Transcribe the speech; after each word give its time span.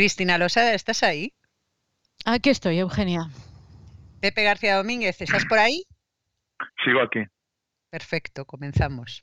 Cristina 0.00 0.38
Losada, 0.38 0.72
¿estás 0.72 1.02
ahí? 1.02 1.34
Aquí 2.24 2.48
estoy, 2.48 2.78
Eugenia. 2.78 3.28
Pepe 4.22 4.44
García 4.44 4.76
Domínguez, 4.76 5.20
¿estás 5.20 5.44
por 5.44 5.58
ahí? 5.58 5.84
Sigo 6.82 7.02
aquí. 7.02 7.20
Perfecto, 7.90 8.46
comenzamos. 8.46 9.20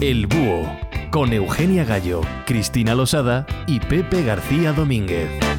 El 0.00 0.28
Búho, 0.28 0.78
con 1.10 1.32
Eugenia 1.32 1.82
Gallo, 1.82 2.20
Cristina 2.46 2.94
Losada 2.94 3.44
y 3.66 3.80
Pepe 3.80 4.22
García 4.22 4.72
Domínguez. 4.72 5.57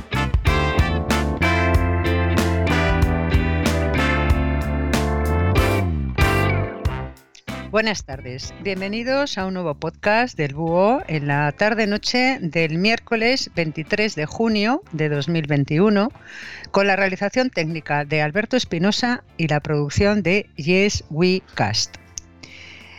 Buenas 7.72 8.04
tardes, 8.04 8.52
bienvenidos 8.64 9.38
a 9.38 9.46
un 9.46 9.54
nuevo 9.54 9.75
podcast 9.75 10.36
del 10.36 10.56
Búho 10.56 11.04
en 11.07 11.28
la 11.28 11.52
tarde-noche 11.52 12.39
del 12.42 12.80
miércoles 12.80 13.52
23 13.56 14.16
de 14.16 14.26
junio 14.26 14.82
de 14.92 15.07
2021, 15.07 16.12
con 16.71 16.88
la 16.88 16.96
realización 16.96 17.52
técnica 17.52 18.06
de 18.06 18.24
Alberto 18.24 18.57
Espinosa 18.57 19.24
y 19.38 19.50
la 19.50 19.60
producción 19.60 20.24
de 20.24 20.50
Yes 20.56 21.04
We 21.12 21.43
Cast. 21.54 21.98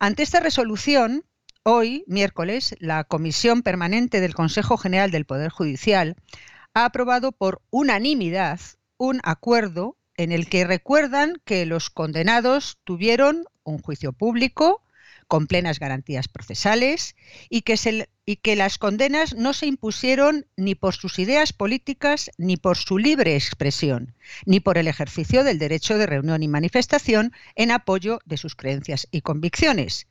Ante 0.00 0.24
esta 0.24 0.40
resolución, 0.40 1.24
hoy, 1.62 2.04
miércoles, 2.08 2.74
la 2.80 3.04
Comisión 3.04 3.62
Permanente 3.62 4.20
del 4.20 4.34
Consejo 4.34 4.76
General 4.76 5.12
del 5.12 5.24
Poder 5.24 5.50
Judicial 5.50 6.16
ha 6.74 6.84
aprobado 6.84 7.30
por 7.30 7.62
unanimidad 7.70 8.58
un 8.96 9.20
acuerdo 9.22 9.96
en 10.16 10.32
el 10.32 10.48
que 10.48 10.64
recuerdan 10.64 11.40
que 11.44 11.64
los 11.64 11.90
condenados 11.90 12.78
tuvieron 12.82 13.44
un 13.62 13.78
juicio 13.78 14.12
público, 14.12 14.82
con 15.30 15.46
plenas 15.46 15.78
garantías 15.78 16.26
procesales 16.26 17.14
y 17.48 17.60
que, 17.62 18.56
las 18.56 18.78
condenas 18.78 19.36
no 19.36 19.52
se 19.52 19.66
impusieron 19.66 20.48
ni 20.56 20.74
por 20.74 20.96
sus 20.96 21.20
ideas 21.20 21.52
políticas 21.52 22.32
ni 22.36 22.56
por 22.56 22.76
su 22.76 22.98
libre 22.98 23.36
expresión, 23.36 24.16
ni 24.44 24.58
por 24.58 24.76
el 24.76 24.88
ejercicio 24.88 25.44
del 25.44 25.60
derecho 25.60 25.98
de 25.98 26.06
reunión 26.06 26.42
y 26.42 26.48
manifestación 26.48 27.32
en 27.54 27.70
apoyo 27.70 28.18
de 28.24 28.38
sus 28.38 28.56
creencias 28.56 29.06
y 29.12 29.20
convicciones. 29.20 30.08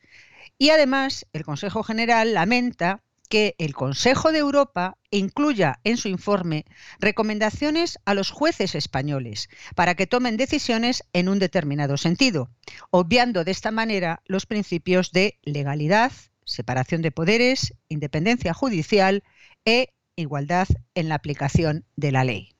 Y 0.57 0.69
además, 0.69 1.25
el 1.33 1.43
Consejo 1.43 1.83
General 1.83 2.33
lamenta 2.33 3.03
que 3.29 3.55
el 3.59 3.73
Consejo 3.73 4.31
de 4.31 4.39
Europa 4.39 4.97
incluya 5.11 5.79
en 5.83 5.97
su 5.97 6.07
informe 6.09 6.65
recomendaciones 6.99 7.99
a 8.05 8.13
los 8.13 8.31
jueces 8.31 8.75
españoles 8.75 9.49
para 9.75 9.95
que 9.95 10.07
tomen 10.07 10.35
decisiones 10.35 11.03
en 11.13 11.29
un 11.29 11.39
determinado 11.39 11.95
sentido, 11.97 12.49
obviando 12.89 13.43
de 13.43 13.51
esta 13.51 13.71
manera 13.71 14.21
los 14.25 14.45
principios 14.45 15.11
de 15.11 15.39
legalidad, 15.43 16.11
separación 16.43 17.01
de 17.01 17.11
poderes, 17.11 17.75
independencia 17.87 18.53
judicial 18.53 19.23
e 19.63 19.93
igualdad 20.15 20.67
en 20.95 21.07
la 21.07 21.15
aplicación 21.15 21.85
de 21.95 22.11
la 22.11 22.23
ley. 22.23 22.58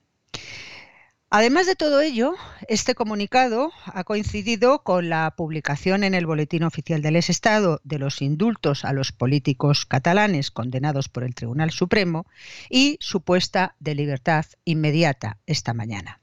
Además 1.31 1.67
de 1.67 1.75
todo 1.75 2.01
ello, 2.01 2.33
este 2.67 2.95
comunicado 2.95 3.71
ha 3.85 4.03
coincidido 4.03 4.81
con 4.81 5.09
la 5.09 5.31
publicación 5.37 6.03
en 6.03 6.15
el 6.15 6.25
Boletín 6.25 6.63
Oficial 6.63 7.03
del 7.03 7.17
Estado 7.17 7.79
de 7.83 7.99
los 7.99 8.23
indultos 8.23 8.83
a 8.83 8.93
los 8.93 9.11
políticos 9.11 9.85
catalanes 9.85 10.49
condenados 10.49 11.07
por 11.07 11.23
el 11.23 11.35
Tribunal 11.35 11.69
Supremo 11.69 12.25
y 12.67 12.97
su 12.99 13.21
puesta 13.21 13.75
de 13.79 13.93
libertad 13.93 14.45
inmediata 14.65 15.37
esta 15.45 15.75
mañana. 15.75 16.19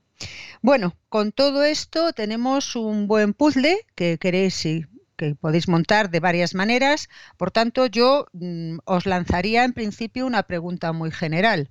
Bueno, 0.61 0.97
con 1.09 1.31
todo 1.31 1.63
esto 1.63 2.13
tenemos 2.13 2.75
un 2.75 3.07
buen 3.07 3.33
puzzle 3.33 3.87
que 3.95 4.19
queréis 4.19 4.67
y 4.67 4.87
que 5.17 5.37
podéis 5.37 5.69
montar 5.69 6.11
de 6.11 6.19
varias 6.19 6.53
maneras. 6.53 7.09
Por 7.37 7.53
tanto, 7.53 7.87
yo 7.87 8.27
mm, 8.33 8.79
os 8.85 9.07
lanzaría 9.07 9.63
en 9.63 9.73
principio 9.73 10.27
una 10.27 10.43
pregunta 10.43 10.93
muy 10.93 11.13
general. 11.13 11.71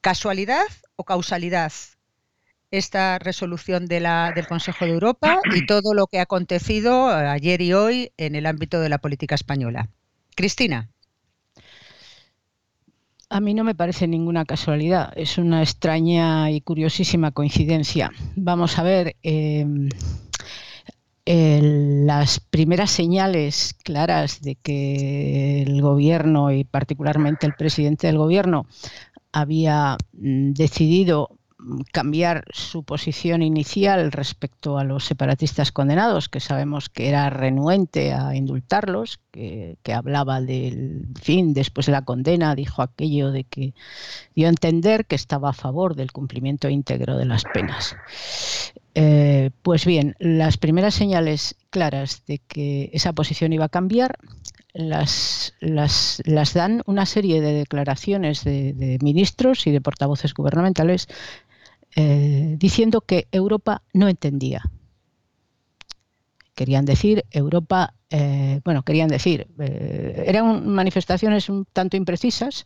¿Casualidad 0.00 0.66
o 0.96 1.04
causalidad? 1.04 1.72
Esta 2.70 3.18
resolución 3.18 3.86
del 3.86 4.06
Consejo 4.48 4.84
de 4.84 4.92
Europa 4.92 5.40
y 5.54 5.66
todo 5.66 5.94
lo 5.94 6.06
que 6.06 6.20
ha 6.20 6.22
acontecido 6.22 7.10
eh, 7.10 7.26
ayer 7.26 7.60
y 7.62 7.72
hoy 7.72 8.12
en 8.16 8.34
el 8.34 8.46
ámbito 8.46 8.80
de 8.80 8.88
la 8.88 8.98
política 8.98 9.34
española. 9.34 9.88
Cristina. 10.36 10.88
A 13.28 13.40
mí 13.40 13.54
no 13.54 13.62
me 13.62 13.76
parece 13.76 14.08
ninguna 14.08 14.44
casualidad, 14.44 15.12
es 15.16 15.38
una 15.38 15.62
extraña 15.62 16.50
y 16.50 16.60
curiosísima 16.62 17.30
coincidencia. 17.30 18.10
Vamos 18.34 18.76
a 18.78 18.82
ver, 18.82 19.16
em, 19.22 19.88
las 21.26 22.40
primeras 22.40 22.90
señales 22.90 23.74
claras 23.84 24.40
de 24.40 24.56
que 24.56 25.62
el 25.62 25.80
gobierno 25.80 26.50
y 26.50 26.64
particularmente 26.64 27.46
el 27.46 27.54
presidente 27.54 28.08
del 28.08 28.18
gobierno 28.18 28.66
había 29.30 29.96
mm, 30.12 30.52
decidido 30.52 31.39
cambiar 31.92 32.44
su 32.52 32.82
posición 32.84 33.42
inicial 33.42 34.12
respecto 34.12 34.78
a 34.78 34.84
los 34.84 35.04
separatistas 35.04 35.72
condenados, 35.72 36.28
que 36.28 36.40
sabemos 36.40 36.88
que 36.88 37.08
era 37.08 37.30
renuente 37.30 38.12
a 38.12 38.34
indultarlos, 38.34 39.20
que, 39.30 39.76
hablaba 39.94 40.40
del 40.40 41.06
fin 41.20 41.52
después 41.52 41.86
de 41.86 41.92
la 41.92 42.02
condena, 42.02 42.54
dijo 42.54 42.82
aquello 42.82 43.32
de 43.32 43.44
que 43.44 43.74
dio 44.34 44.46
a 44.46 44.50
entender 44.50 45.06
que 45.06 45.16
estaba 45.16 45.50
a 45.50 45.54
favor 45.54 45.94
del 45.94 46.12
cumplimiento 46.12 46.68
íntegro 46.68 47.16
de 47.16 47.24
las 47.24 47.44
penas. 47.44 47.96
Eh, 48.94 49.50
pues 49.62 49.86
bien, 49.86 50.16
las 50.18 50.56
primeras 50.56 50.94
señales 50.94 51.56
claras 51.70 52.24
de 52.26 52.38
que 52.38 52.90
esa 52.92 53.12
posición 53.12 53.52
iba 53.52 53.66
a 53.66 53.68
cambiar 53.68 54.18
las, 54.72 55.54
las, 55.60 56.22
dan 56.54 56.82
una 56.86 57.06
serie 57.06 57.40
de 57.40 57.52
declaraciones 57.52 58.44
de 58.44 58.98
ministros 59.02 59.66
y 59.66 59.70
de 59.70 59.80
portavoces 59.80 60.34
gubernamentales 60.34 61.08
eh, 61.96 62.56
diciendo 62.58 63.00
que 63.00 63.26
Europa 63.32 63.82
no 63.92 64.08
entendía, 64.08 64.62
querían 66.60 66.84
decir 66.84 67.24
Europa, 67.30 67.94
eh, 68.10 68.60
bueno, 68.64 68.82
querían 68.82 69.08
decir, 69.08 69.48
eh, 69.58 70.24
eran 70.26 70.68
manifestaciones 70.68 71.48
un 71.48 71.64
tanto 71.72 71.96
imprecisas 71.96 72.64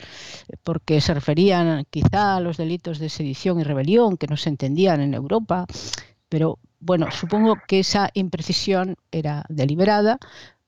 porque 0.64 1.00
se 1.00 1.14
referían 1.14 1.86
quizá 1.90 2.34
a 2.36 2.40
los 2.40 2.56
delitos 2.56 2.98
de 2.98 3.08
sedición 3.08 3.60
y 3.60 3.62
rebelión 3.62 4.16
que 4.16 4.26
no 4.26 4.36
se 4.36 4.48
entendían 4.48 5.00
en 5.00 5.14
Europa, 5.14 5.66
pero 6.28 6.58
bueno, 6.80 7.12
supongo 7.12 7.56
que 7.68 7.78
esa 7.78 8.10
imprecisión 8.14 8.96
era 9.12 9.44
deliberada 9.48 10.18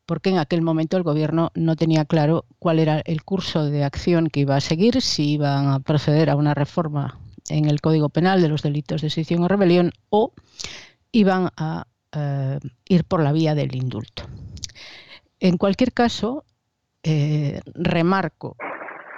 porque 0.06 0.31
en 0.31 0.38
aquel 0.38 0.62
momento 0.62 0.97
el 0.97 1.02
gobierno 1.02 1.50
no 1.56 1.75
tenía 1.75 2.05
claro 2.05 2.44
cuál 2.61 2.79
era 2.79 3.00
el 3.00 3.25
curso 3.25 3.64
de 3.64 3.82
acción 3.82 4.29
que 4.29 4.38
iba 4.38 4.55
a 4.55 4.61
seguir, 4.61 5.02
si 5.02 5.32
iban 5.32 5.67
a 5.67 5.81
proceder 5.81 6.31
a 6.31 6.37
una 6.37 6.55
reforma 6.55 7.19
en 7.50 7.66
el 7.66 7.81
Código 7.81 8.08
Penal 8.08 8.43
de 8.43 8.48
los 8.48 8.62
delitos 8.62 9.02
de 9.02 9.10
sedición 9.10 9.43
o 9.43 9.48
rebelión 9.48 9.93
o 10.10 10.32
iban 11.12 11.50
a 11.56 11.87
eh, 12.12 12.58
ir 12.88 13.04
por 13.04 13.22
la 13.22 13.32
vía 13.32 13.54
del 13.54 13.75
indulto. 13.75 14.25
En 15.40 15.58
cualquier 15.58 15.93
caso, 15.93 16.44
eh, 17.02 17.60
remarco 17.75 18.56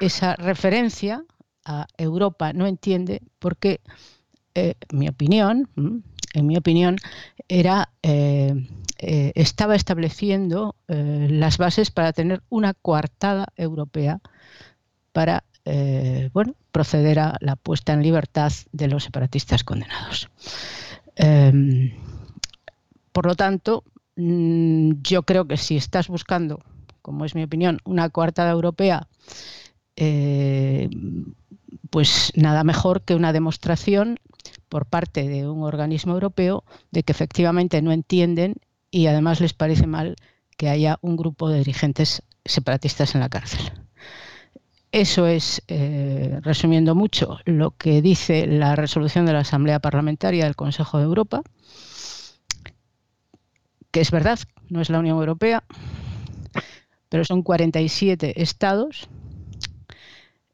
esa 0.00 0.34
referencia 0.36 1.24
a 1.64 1.86
Europa 1.96 2.52
no 2.52 2.66
entiende 2.66 3.22
porque, 3.38 3.80
eh, 4.54 4.74
mi 4.92 5.08
opinión, 5.08 5.68
en 6.34 6.46
mi 6.46 6.56
opinión, 6.56 6.96
era 7.48 7.90
estaba 9.00 9.76
estableciendo 9.76 10.74
las 10.88 11.56
bases 11.56 11.92
para 11.92 12.12
tener 12.12 12.42
una 12.48 12.74
coartada 12.74 13.46
europea 13.56 14.20
para 15.12 15.44
bueno, 16.32 16.54
proceder 16.72 17.18
a 17.18 17.36
la 17.40 17.56
puesta 17.56 17.92
en 17.92 18.02
libertad 18.02 18.52
de 18.72 18.88
los 18.88 19.04
separatistas 19.04 19.64
condenados. 19.64 20.28
Em, 21.16 21.92
por 23.12 23.26
lo 23.26 23.34
tanto, 23.34 23.84
mm, 24.16 25.02
yo 25.02 25.24
creo 25.24 25.46
que 25.46 25.56
si 25.56 25.76
estás 25.76 26.08
buscando, 26.08 26.60
como 27.02 27.24
es 27.24 27.34
mi 27.34 27.42
opinión, 27.42 27.78
una 27.84 28.08
coartada 28.10 28.50
europea, 28.52 29.08
eh, 29.96 30.88
pues 31.90 32.32
nada 32.36 32.62
mejor 32.64 33.02
que 33.02 33.14
una 33.14 33.32
demostración 33.32 34.18
por 34.68 34.86
parte 34.86 35.28
de 35.28 35.48
un 35.48 35.64
organismo 35.64 36.12
europeo 36.12 36.64
de 36.90 37.02
que 37.02 37.12
efectivamente 37.12 37.82
no 37.82 37.92
entienden 37.92 38.56
y 38.90 39.06
además 39.06 39.40
les 39.40 39.54
parece 39.54 39.86
mal 39.86 40.16
que 40.56 40.68
haya 40.68 40.98
un 41.02 41.16
grupo 41.16 41.48
de 41.48 41.58
dirigentes 41.58 42.22
separatistas 42.44 43.14
en 43.14 43.20
la 43.20 43.28
cárcel. 43.28 43.87
Eso 44.90 45.26
es, 45.26 45.62
eh, 45.68 46.38
resumiendo 46.42 46.94
mucho, 46.94 47.38
lo 47.44 47.72
que 47.72 48.00
dice 48.00 48.46
la 48.46 48.74
resolución 48.74 49.26
de 49.26 49.34
la 49.34 49.40
Asamblea 49.40 49.80
Parlamentaria 49.80 50.44
del 50.44 50.56
Consejo 50.56 50.98
de 50.98 51.04
Europa 51.04 51.42
que 53.90 54.00
es 54.00 54.10
verdad, 54.10 54.38
no 54.68 54.80
es 54.80 54.90
la 54.90 54.98
Unión 54.98 55.18
Europea, 55.18 55.64
pero 57.08 57.24
son 57.24 57.42
47 57.42 58.42
estados. 58.42 59.08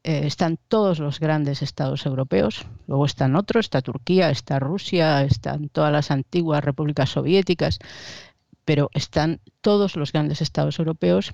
Eh, 0.05 0.27
están 0.27 0.59
todos 0.69 0.99
los 0.99 1.19
grandes 1.19 1.63
estados 1.63 2.05
europeos, 2.05 2.67
luego 2.87 3.07
están 3.07 3.37
otros, 3.37 3.67
está 3.67 3.81
Turquía, 3.81 4.31
está 4.31 4.59
Rusia, 4.59 5.23
están 5.23 5.71
todas 5.71 5.93
las 5.93 6.11
antiguas 6.11 6.63
repúblicas 6.63 7.11
soviéticas, 7.11 7.79
pero 8.67 8.91
están 8.93 9.41
todos 9.63 9.97
los 9.97 10.13
grandes 10.13 10.43
estados 10.43 10.79
europeos 10.79 11.33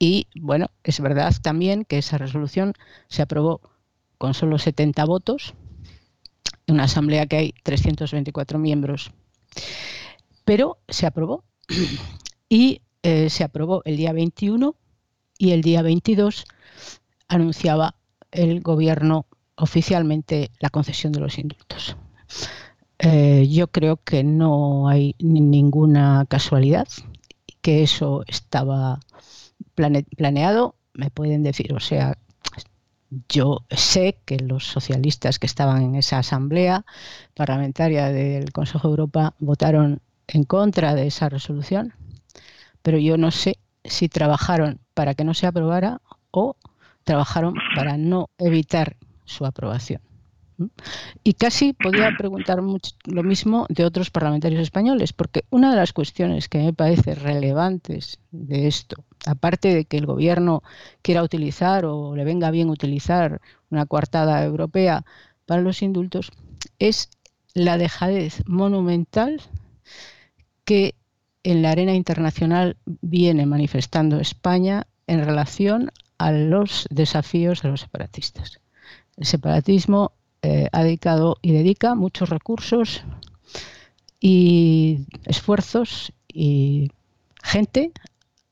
y 0.00 0.26
bueno, 0.34 0.66
es 0.82 0.98
verdad 0.98 1.32
también 1.40 1.84
que 1.84 1.98
esa 1.98 2.18
resolución 2.18 2.74
se 3.06 3.22
aprobó 3.22 3.60
con 4.18 4.34
solo 4.34 4.58
70 4.58 5.04
votos, 5.04 5.54
en 6.66 6.74
una 6.74 6.84
asamblea 6.84 7.26
que 7.26 7.36
hay 7.36 7.54
324 7.62 8.58
miembros 8.58 9.12
pero 10.50 10.78
se 10.88 11.06
aprobó 11.06 11.44
y 12.48 12.82
eh, 13.04 13.30
se 13.30 13.44
aprobó 13.44 13.82
el 13.84 13.96
día 13.96 14.12
21 14.12 14.74
y 15.38 15.52
el 15.52 15.62
día 15.62 15.80
22 15.80 16.44
anunciaba 17.28 17.94
el 18.32 18.60
gobierno 18.60 19.26
oficialmente 19.54 20.50
la 20.58 20.70
concesión 20.70 21.12
de 21.12 21.20
los 21.20 21.38
indultos. 21.38 21.96
Eh, 22.98 23.46
yo 23.48 23.68
creo 23.68 23.98
que 23.98 24.24
no 24.24 24.88
hay 24.88 25.14
ninguna 25.20 26.26
casualidad, 26.28 26.88
que 27.60 27.84
eso 27.84 28.24
estaba 28.26 28.98
planeado, 29.74 30.74
me 30.94 31.10
pueden 31.10 31.42
decir, 31.42 31.72
o 31.74 31.80
sea, 31.80 32.18
yo 33.28 33.64
sé 33.70 34.18
que 34.24 34.38
los 34.38 34.66
socialistas 34.66 35.38
que 35.38 35.46
estaban 35.46 35.82
en 35.82 35.94
esa 35.96 36.18
asamblea 36.18 36.84
parlamentaria 37.34 38.08
del 38.08 38.52
Consejo 38.52 38.88
de 38.88 38.92
Europa 38.92 39.34
votaron 39.38 40.00
en 40.28 40.44
contra 40.44 40.94
de 40.94 41.06
esa 41.06 41.28
resolución, 41.28 41.92
pero 42.82 42.98
yo 42.98 43.16
no 43.16 43.30
sé 43.30 43.58
si 43.84 44.08
trabajaron 44.08 44.80
para 44.94 45.14
que 45.14 45.24
no 45.24 45.34
se 45.34 45.46
aprobara 45.46 46.00
o 46.30 46.56
trabajaron 47.04 47.54
para 47.74 47.96
no 47.96 48.30
evitar 48.38 48.96
su 49.24 49.44
aprobación. 49.44 50.00
Y 51.24 51.34
casi 51.34 51.72
podría 51.72 52.10
preguntar 52.16 52.58
lo 52.58 53.22
mismo 53.22 53.66
de 53.68 53.84
otros 53.84 54.10
parlamentarios 54.10 54.62
españoles, 54.62 55.12
porque 55.12 55.44
una 55.50 55.70
de 55.70 55.76
las 55.76 55.92
cuestiones 55.92 56.48
que 56.48 56.58
me 56.58 56.72
parece 56.72 57.14
relevantes 57.14 58.18
de 58.30 58.66
esto, 58.66 59.04
aparte 59.26 59.74
de 59.74 59.84
que 59.84 59.98
el 59.98 60.06
gobierno 60.06 60.62
quiera 61.02 61.22
utilizar 61.22 61.84
o 61.84 62.14
le 62.14 62.24
venga 62.24 62.50
bien 62.50 62.70
utilizar 62.70 63.40
una 63.70 63.86
coartada 63.86 64.42
europea 64.44 65.04
para 65.46 65.62
los 65.62 65.82
indultos, 65.82 66.32
es 66.78 67.10
la 67.54 67.78
dejadez 67.78 68.42
monumental 68.46 69.40
que 70.64 70.94
en 71.42 71.62
la 71.62 71.70
arena 71.70 71.94
internacional 71.94 72.76
viene 72.84 73.46
manifestando 73.46 74.20
España 74.20 74.86
en 75.06 75.24
relación 75.24 75.90
a 76.18 76.32
los 76.32 76.86
desafíos 76.90 77.62
de 77.62 77.70
los 77.70 77.80
separatistas. 77.80 78.60
El 79.16 79.26
separatismo 79.26 80.12
eh, 80.42 80.68
ha 80.72 80.82
dedicado 80.82 81.36
y 81.42 81.52
dedica 81.52 81.94
muchos 81.94 82.28
recursos 82.28 83.02
y 84.20 85.06
esfuerzos 85.24 86.12
y 86.28 86.90
gente 87.42 87.92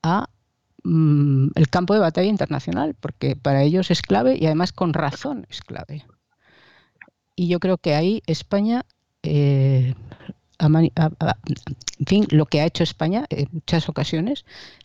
a 0.02 0.28
mm, 0.84 1.48
el 1.54 1.68
campo 1.68 1.94
de 1.94 2.00
batalla 2.00 2.28
internacional, 2.28 2.94
porque 2.98 3.36
para 3.36 3.62
ellos 3.62 3.90
es 3.90 4.02
clave 4.02 4.36
y 4.38 4.46
además 4.46 4.72
con 4.72 4.92
razón 4.94 5.46
es 5.50 5.60
clave. 5.60 6.04
Y 7.36 7.48
yo 7.48 7.60
creo 7.60 7.78
que 7.78 7.94
ahí 7.94 8.22
España 8.26 8.84
eh, 9.22 9.94
en 10.60 12.06
fin, 12.06 12.26
lo 12.30 12.46
que 12.46 12.60
ha 12.60 12.66
hecho 12.66 12.82
España 12.82 13.26
en 13.30 13.48
muchas 13.52 13.88
ocasiones, 13.88 14.44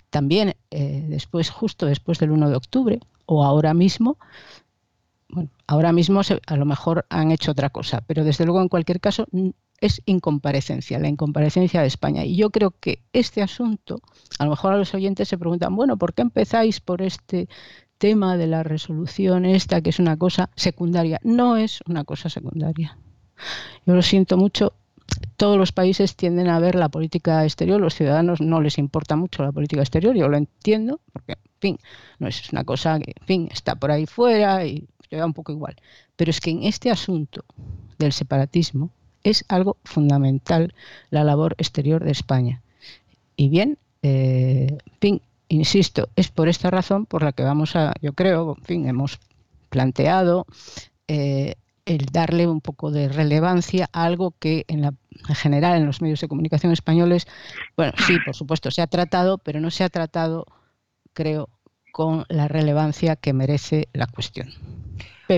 también 0.09 0.55
eh, 0.71 1.05
después, 1.07 1.49
justo 1.49 1.85
después 1.85 2.19
del 2.19 2.31
1 2.31 2.49
de 2.49 2.55
octubre, 2.55 2.99
o 3.25 3.43
ahora 3.43 3.73
mismo, 3.73 4.17
bueno, 5.33 5.49
ahora 5.67 5.91
mismo 5.91 6.21
a 6.45 6.55
lo 6.57 6.65
mejor 6.65 7.05
han 7.09 7.31
hecho 7.31 7.51
otra 7.51 7.69
cosa, 7.69 8.01
pero 8.05 8.23
desde 8.23 8.45
luego 8.45 8.61
en 8.61 8.69
cualquier 8.69 8.99
caso 8.99 9.25
es 9.81 10.01
incomparecencia, 10.05 10.99
la 10.99 11.09
incomparecencia 11.09 11.81
de 11.81 11.87
España. 11.87 12.23
Y 12.23 12.35
yo 12.35 12.51
creo 12.51 12.71
que 12.79 12.99
este 13.13 13.41
asunto, 13.41 13.99
a 14.39 14.45
lo 14.45 14.51
mejor 14.51 14.73
a 14.73 14.77
los 14.77 14.93
oyentes 14.93 15.27
se 15.27 15.37
preguntan, 15.37 15.75
bueno, 15.75 15.97
¿por 15.97 16.13
qué 16.13 16.21
empezáis 16.21 16.79
por 16.79 17.01
este 17.01 17.49
tema 17.97 18.37
de 18.37 18.47
la 18.47 18.63
resolución 18.63 19.45
esta, 19.45 19.81
que 19.81 19.89
es 19.89 19.99
una 19.99 20.17
cosa 20.17 20.49
secundaria? 20.55 21.19
No 21.23 21.57
es 21.57 21.81
una 21.87 22.03
cosa 22.03 22.29
secundaria. 22.29 22.97
Yo 23.85 23.95
lo 23.95 24.01
siento 24.03 24.37
mucho, 24.37 24.73
todos 25.35 25.57
los 25.57 25.71
países 25.71 26.15
tienden 26.15 26.47
a 26.47 26.59
ver 26.59 26.75
la 26.75 26.89
política 26.89 27.43
exterior, 27.43 27.81
los 27.81 27.95
ciudadanos 27.95 28.39
no 28.39 28.61
les 28.61 28.77
importa 28.77 29.15
mucho 29.15 29.43
la 29.43 29.51
política 29.51 29.81
exterior, 29.81 30.15
yo 30.15 30.29
lo 30.29 30.37
entiendo, 30.37 31.01
porque, 31.11 31.33
en 31.33 31.59
fin, 31.59 31.77
no 32.19 32.27
es 32.27 32.51
una 32.51 32.63
cosa 32.63 32.99
que, 32.99 33.13
en 33.19 33.27
fin, 33.27 33.49
está 33.51 33.75
por 33.75 33.91
ahí 33.91 34.05
fuera 34.05 34.65
y 34.65 34.87
le 35.17 35.25
un 35.25 35.33
poco 35.33 35.51
igual. 35.51 35.75
Pero 36.15 36.31
es 36.31 36.39
que 36.39 36.51
en 36.51 36.63
este 36.63 36.91
asunto 36.91 37.43
del 37.97 38.13
separatismo 38.13 38.89
es 39.23 39.45
algo 39.47 39.77
fundamental 39.83 40.73
la 41.09 41.23
labor 41.23 41.55
exterior 41.57 42.03
de 42.03 42.11
España. 42.11 42.61
Y 43.35 43.49
bien, 43.49 43.77
eh, 44.01 44.67
en 44.85 44.99
fin, 44.99 45.21
insisto, 45.47 46.09
es 46.15 46.29
por 46.29 46.49
esta 46.49 46.69
razón 46.69 47.05
por 47.05 47.23
la 47.23 47.31
que 47.31 47.43
vamos 47.43 47.75
a, 47.75 47.93
yo 48.01 48.13
creo, 48.13 48.55
en 48.57 48.63
fin, 48.63 48.87
hemos 48.87 49.19
planteado 49.69 50.45
eh, 51.07 51.55
el 51.85 52.05
darle 52.05 52.47
un 52.47 52.61
poco 52.61 52.91
de 52.91 53.09
relevancia 53.09 53.89
a 53.91 54.05
algo 54.05 54.33
que 54.39 54.65
en, 54.67 54.81
la, 54.81 54.93
general 55.35 55.77
en 55.77 55.85
los 55.85 56.01
medios 56.01 56.21
de 56.21 56.27
comunicación 56.27 56.71
españoles, 56.71 57.27
bueno, 57.75 57.93
sí, 58.05 58.17
por 58.25 58.35
supuesto, 58.35 58.71
se 58.71 58.81
ha 58.81 58.87
tratado, 58.87 59.37
pero 59.37 59.59
no 59.59 59.71
se 59.71 59.83
ha 59.83 59.89
tratado, 59.89 60.45
creo, 61.13 61.49
con 61.93 62.25
la 62.27 62.47
relevancia 62.47 63.15
que 63.15 63.33
merece 63.33 63.87
la 63.93 64.07
cuestión. 64.07 64.49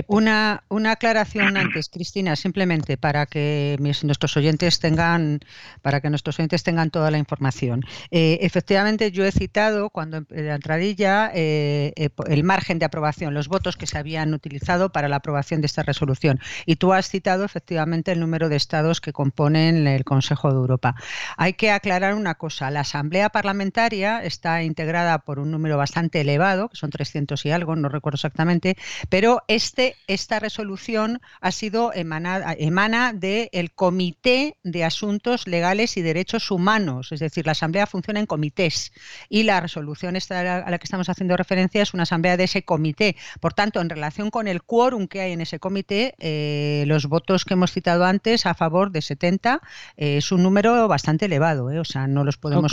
Una, 0.08 0.64
una 0.68 0.92
aclaración 0.92 1.56
antes, 1.56 1.88
Cristina, 1.88 2.36
simplemente 2.36 2.96
para 2.96 3.26
que 3.26 3.76
nuestros 3.80 4.36
oyentes 4.36 4.78
tengan, 4.78 5.40
para 5.82 6.00
que 6.00 6.10
nuestros 6.10 6.38
oyentes 6.38 6.62
tengan 6.62 6.90
toda 6.90 7.10
la 7.10 7.18
información. 7.18 7.82
Eh, 8.10 8.38
efectivamente, 8.42 9.10
yo 9.12 9.24
he 9.24 9.32
citado 9.32 9.90
cuando 9.90 10.24
la 10.30 10.54
entradilla 10.54 11.30
eh, 11.34 11.92
eh, 11.96 12.10
el 12.26 12.44
margen 12.44 12.78
de 12.78 12.86
aprobación, 12.86 13.34
los 13.34 13.48
votos 13.48 13.76
que 13.76 13.86
se 13.86 13.98
habían 13.98 14.34
utilizado 14.34 14.90
para 14.90 15.08
la 15.08 15.16
aprobación 15.16 15.60
de 15.60 15.66
esta 15.66 15.82
resolución. 15.82 16.40
Y 16.66 16.76
tú 16.76 16.92
has 16.92 17.08
citado 17.08 17.44
efectivamente 17.44 18.12
el 18.12 18.20
número 18.20 18.48
de 18.48 18.56
estados 18.56 19.00
que 19.00 19.12
componen 19.12 19.86
el 19.86 20.04
Consejo 20.04 20.50
de 20.50 20.56
Europa. 20.56 20.94
Hay 21.36 21.54
que 21.54 21.70
aclarar 21.70 22.14
una 22.14 22.34
cosa: 22.34 22.70
la 22.70 22.80
Asamblea 22.80 23.30
Parlamentaria 23.30 24.22
está 24.22 24.62
integrada 24.62 25.18
por 25.18 25.38
un 25.38 25.50
número 25.50 25.76
bastante 25.76 26.20
elevado, 26.20 26.68
que 26.68 26.76
son 26.76 26.90
300 26.90 27.44
y 27.46 27.50
algo, 27.50 27.76
no 27.76 27.88
recuerdo 27.88 28.16
exactamente, 28.16 28.76
pero 29.08 29.42
este 29.48 29.85
esta 30.06 30.40
resolución 30.40 31.20
ha 31.40 31.52
sido 31.52 31.92
emanada, 31.94 32.54
emana 32.58 33.12
del 33.12 33.72
Comité 33.74 34.56
de 34.62 34.84
Asuntos 34.84 35.46
Legales 35.46 35.96
y 35.96 36.02
Derechos 36.02 36.50
Humanos, 36.50 37.12
es 37.12 37.20
decir, 37.20 37.46
la 37.46 37.52
Asamblea 37.52 37.86
funciona 37.86 38.20
en 38.20 38.26
comités 38.26 38.92
y 39.28 39.44
la 39.44 39.60
resolución 39.60 40.16
esta 40.16 40.40
a 40.40 40.70
la 40.70 40.78
que 40.78 40.84
estamos 40.84 41.08
haciendo 41.08 41.36
referencia 41.36 41.82
es 41.82 41.94
una 41.94 42.04
asamblea 42.04 42.36
de 42.36 42.44
ese 42.44 42.62
comité. 42.62 43.16
Por 43.40 43.54
tanto, 43.54 43.80
en 43.80 43.90
relación 43.90 44.30
con 44.30 44.48
el 44.48 44.62
quórum 44.62 45.06
que 45.06 45.20
hay 45.20 45.32
en 45.32 45.40
ese 45.40 45.58
comité, 45.58 46.14
eh, 46.18 46.84
los 46.86 47.06
votos 47.06 47.44
que 47.44 47.54
hemos 47.54 47.72
citado 47.72 48.04
antes 48.04 48.46
a 48.46 48.54
favor 48.54 48.90
de 48.90 49.02
70 49.02 49.60
eh, 49.96 50.18
es 50.18 50.32
un 50.32 50.42
número 50.42 50.88
bastante 50.88 51.26
elevado, 51.26 51.70
eh, 51.70 51.78
o 51.78 51.84
sea, 51.84 52.06
no 52.06 52.24
los 52.24 52.36
podemos 52.36 52.72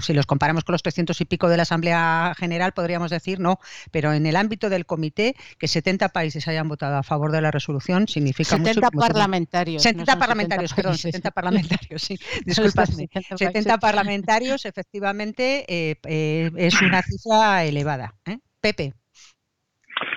si 0.00 0.14
los 0.14 0.26
comparamos 0.26 0.64
con 0.64 0.72
los 0.72 0.82
300 0.82 1.20
y 1.20 1.24
pico 1.24 1.48
de 1.48 1.56
la 1.56 1.62
Asamblea 1.62 2.34
General, 2.36 2.72
podríamos 2.72 3.10
decir 3.10 3.40
no, 3.40 3.58
pero 3.90 4.12
en 4.12 4.26
el 4.26 4.36
ámbito 4.36 4.70
del 4.70 4.86
comité, 4.86 5.34
que 5.58 5.68
70 5.68 6.08
países 6.10 6.48
hayan 6.48 6.68
votado 6.68 6.96
a 6.96 7.02
favor 7.02 7.32
de 7.32 7.40
la 7.40 7.50
resolución 7.50 8.08
significa 8.08 8.56
70 8.56 8.90
mucho. 8.92 8.98
Parlamentarios, 8.98 9.82
70 9.82 10.18
parlamentarios. 10.18 10.70
70 10.70 10.82
perdón, 10.82 10.98
70 10.98 11.30
parlamentarios, 11.30 12.02
sí, 12.02 12.18
disculpadme. 12.44 13.08
70 13.36 13.78
parlamentarios, 13.78 14.64
efectivamente, 14.64 15.64
eh, 15.68 15.96
eh, 16.04 16.50
es 16.56 16.80
una 16.80 17.02
cifra 17.02 17.64
elevada. 17.64 18.14
¿eh? 18.26 18.38
Pepe. 18.60 18.94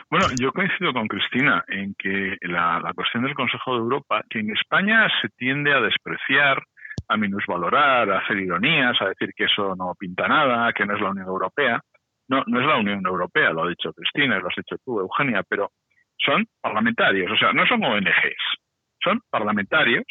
Bueno, 0.09 0.27
yo 0.39 0.51
coincido 0.53 0.93
con 0.93 1.07
Cristina 1.07 1.63
en 1.67 1.93
que 1.95 2.37
la, 2.41 2.79
la 2.79 2.93
cuestión 2.93 3.23
del 3.23 3.35
Consejo 3.35 3.73
de 3.73 3.79
Europa, 3.79 4.23
que 4.29 4.39
en 4.39 4.51
España 4.51 5.07
se 5.21 5.29
tiende 5.29 5.73
a 5.73 5.81
despreciar, 5.81 6.63
a 7.07 7.17
minusvalorar, 7.17 8.09
a 8.11 8.19
hacer 8.19 8.37
ironías, 8.37 9.01
a 9.01 9.09
decir 9.09 9.31
que 9.35 9.45
eso 9.45 9.75
no 9.75 9.93
pinta 9.97 10.27
nada, 10.27 10.71
que 10.73 10.85
no 10.85 10.95
es 10.95 11.01
la 11.01 11.11
Unión 11.11 11.27
Europea. 11.27 11.81
No, 12.29 12.43
no 12.45 12.59
es 12.59 12.67
la 12.67 12.77
Unión 12.77 13.05
Europea, 13.05 13.51
lo 13.51 13.63
ha 13.63 13.69
dicho 13.69 13.93
Cristina, 13.93 14.37
lo 14.39 14.49
has 14.49 14.55
dicho 14.55 14.75
tú, 14.83 14.99
Eugenia, 14.99 15.43
pero 15.47 15.71
son 16.17 16.45
parlamentarios, 16.59 17.31
o 17.31 17.37
sea, 17.37 17.53
no 17.53 17.65
son 17.65 17.83
ONGs, 17.83 18.57
son 19.01 19.21
parlamentarios 19.29 20.03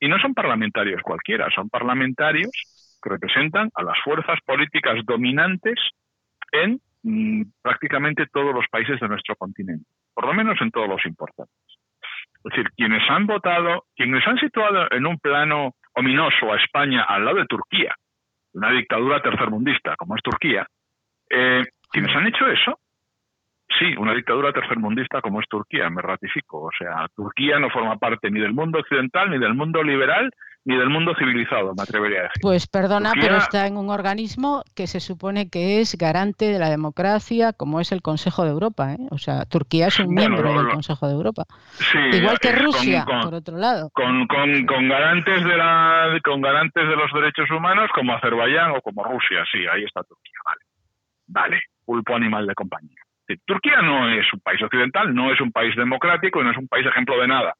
y 0.00 0.08
no 0.08 0.18
son 0.18 0.34
parlamentarios 0.34 1.00
cualquiera, 1.02 1.48
son 1.54 1.68
parlamentarios 1.68 2.50
que 3.00 3.10
representan 3.10 3.70
a 3.74 3.82
las 3.82 3.96
fuerzas 4.02 4.38
políticas 4.44 4.98
dominantes 5.04 5.78
en 6.50 6.80
mm, 7.02 7.42
prácticamente 7.62 8.26
todos 8.32 8.54
los 8.54 8.66
países 8.68 8.98
de 8.98 9.08
nuestro 9.08 9.36
continente, 9.36 9.86
por 10.14 10.26
lo 10.26 10.34
menos 10.34 10.60
en 10.60 10.70
todos 10.70 10.88
los 10.88 11.04
importantes. 11.06 11.54
Es 12.44 12.50
decir, 12.50 12.70
quienes 12.76 13.08
han 13.08 13.26
votado, 13.26 13.84
quienes 13.94 14.26
han 14.26 14.38
situado 14.38 14.90
en 14.90 15.06
un 15.06 15.18
plano 15.18 15.74
ominoso 15.94 16.52
a 16.52 16.56
España 16.56 17.04
al 17.04 17.24
lado 17.24 17.38
de 17.38 17.46
Turquía, 17.46 17.94
una 18.54 18.70
dictadura 18.70 19.22
tercermundista 19.22 19.96
como 19.96 20.16
es 20.16 20.22
Turquía, 20.22 20.66
eh, 21.30 21.62
quienes 21.90 22.14
han 22.14 22.26
hecho 22.26 22.46
eso, 22.48 22.78
sí, 23.78 23.94
una 23.98 24.14
dictadura 24.14 24.52
tercermundista 24.52 25.20
como 25.20 25.40
es 25.40 25.48
Turquía, 25.48 25.88
me 25.90 26.02
ratifico. 26.02 26.62
O 26.62 26.70
sea, 26.76 27.06
Turquía 27.14 27.58
no 27.58 27.70
forma 27.70 27.96
parte 27.96 28.30
ni 28.30 28.40
del 28.40 28.52
mundo 28.52 28.78
occidental, 28.78 29.30
ni 29.30 29.38
del 29.38 29.54
mundo 29.54 29.82
liberal, 29.82 30.30
ni 30.64 30.76
del 30.76 30.90
mundo 30.90 31.14
civilizado, 31.18 31.74
me 31.74 31.82
atrevería 31.82 32.20
a 32.20 32.22
decir. 32.24 32.40
Pues 32.40 32.66
perdona, 32.68 33.12
pero 33.20 33.36
está 33.36 33.66
en 33.66 33.76
un 33.76 33.90
organismo 33.90 34.62
que 34.76 34.86
se 34.86 35.00
supone 35.00 35.50
que 35.50 35.80
es 35.80 35.96
garante 35.98 36.46
de 36.46 36.58
la 36.58 36.70
democracia, 36.70 37.52
como 37.52 37.80
es 37.80 37.90
el 37.90 38.00
Consejo 38.00 38.44
de 38.44 38.50
Europa. 38.50 38.92
¿eh? 38.92 38.98
O 39.10 39.18
sea, 39.18 39.44
Turquía 39.44 39.88
es 39.88 39.98
un 39.98 40.14
miembro 40.14 40.52
del 40.54 40.68
Consejo 40.68 41.08
de 41.08 41.14
Europa. 41.14 41.44
Igual 42.12 42.38
que 42.38 42.52
Rusia, 42.52 43.04
por 43.04 43.34
otro 43.34 43.56
lado. 43.56 43.90
Con, 43.92 44.26
con, 44.26 44.88
garantes 44.88 45.44
de 45.44 45.56
la, 45.56 46.18
con 46.22 46.40
garantes 46.40 46.88
de 46.88 46.96
los 46.96 47.12
derechos 47.12 47.50
humanos, 47.50 47.90
como 47.94 48.14
Azerbaiyán 48.14 48.70
o 48.70 48.80
como 48.80 49.02
Rusia. 49.02 49.44
Sí, 49.50 49.58
ahí 49.66 49.84
está 49.84 50.02
Turquía. 50.04 50.38
Vale, 50.44 50.60
vale, 51.26 51.62
pulpo 51.84 52.14
animal 52.14 52.46
de 52.46 52.54
compañía. 52.54 53.02
Turquía 53.44 53.82
no 53.82 54.08
es 54.10 54.26
un 54.32 54.40
país 54.40 54.62
occidental, 54.62 55.14
no 55.14 55.32
es 55.32 55.40
un 55.40 55.52
país 55.52 55.74
democrático 55.76 56.40
y 56.40 56.44
no 56.44 56.50
es 56.50 56.56
un 56.56 56.68
país 56.68 56.86
ejemplo 56.86 57.20
de 57.20 57.28
nada. 57.28 57.54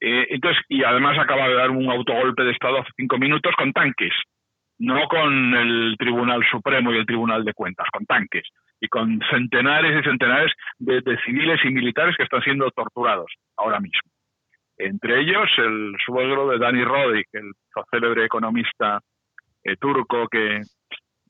Eh, 0.00 0.26
entonces, 0.30 0.62
y 0.68 0.84
además 0.84 1.18
acaba 1.18 1.48
de 1.48 1.54
dar 1.54 1.70
un 1.70 1.90
autogolpe 1.90 2.42
de 2.44 2.52
Estado 2.52 2.80
hace 2.80 2.90
cinco 2.96 3.18
minutos 3.18 3.54
con 3.56 3.72
tanques, 3.72 4.12
no 4.78 5.06
con 5.08 5.54
el 5.54 5.96
Tribunal 5.98 6.44
Supremo 6.50 6.92
y 6.92 6.98
el 6.98 7.06
Tribunal 7.06 7.44
de 7.44 7.54
Cuentas, 7.54 7.86
con 7.92 8.04
tanques 8.04 8.46
y 8.80 8.88
con 8.88 9.20
centenares 9.30 9.98
y 9.98 10.04
centenares 10.04 10.52
de, 10.78 11.02
civiles 11.24 11.60
y 11.64 11.70
militares 11.70 12.14
que 12.16 12.24
están 12.24 12.42
siendo 12.42 12.70
torturados 12.70 13.32
ahora 13.56 13.80
mismo. 13.80 14.10
Entre 14.78 15.20
ellos, 15.20 15.48
el 15.56 15.96
suegro 16.04 16.48
de 16.48 16.58
Dani 16.58 16.84
Rodik, 16.84 17.26
el 17.32 17.52
célebre 17.90 18.26
economista 18.26 19.00
eh, 19.64 19.76
turco 19.76 20.28
que 20.28 20.60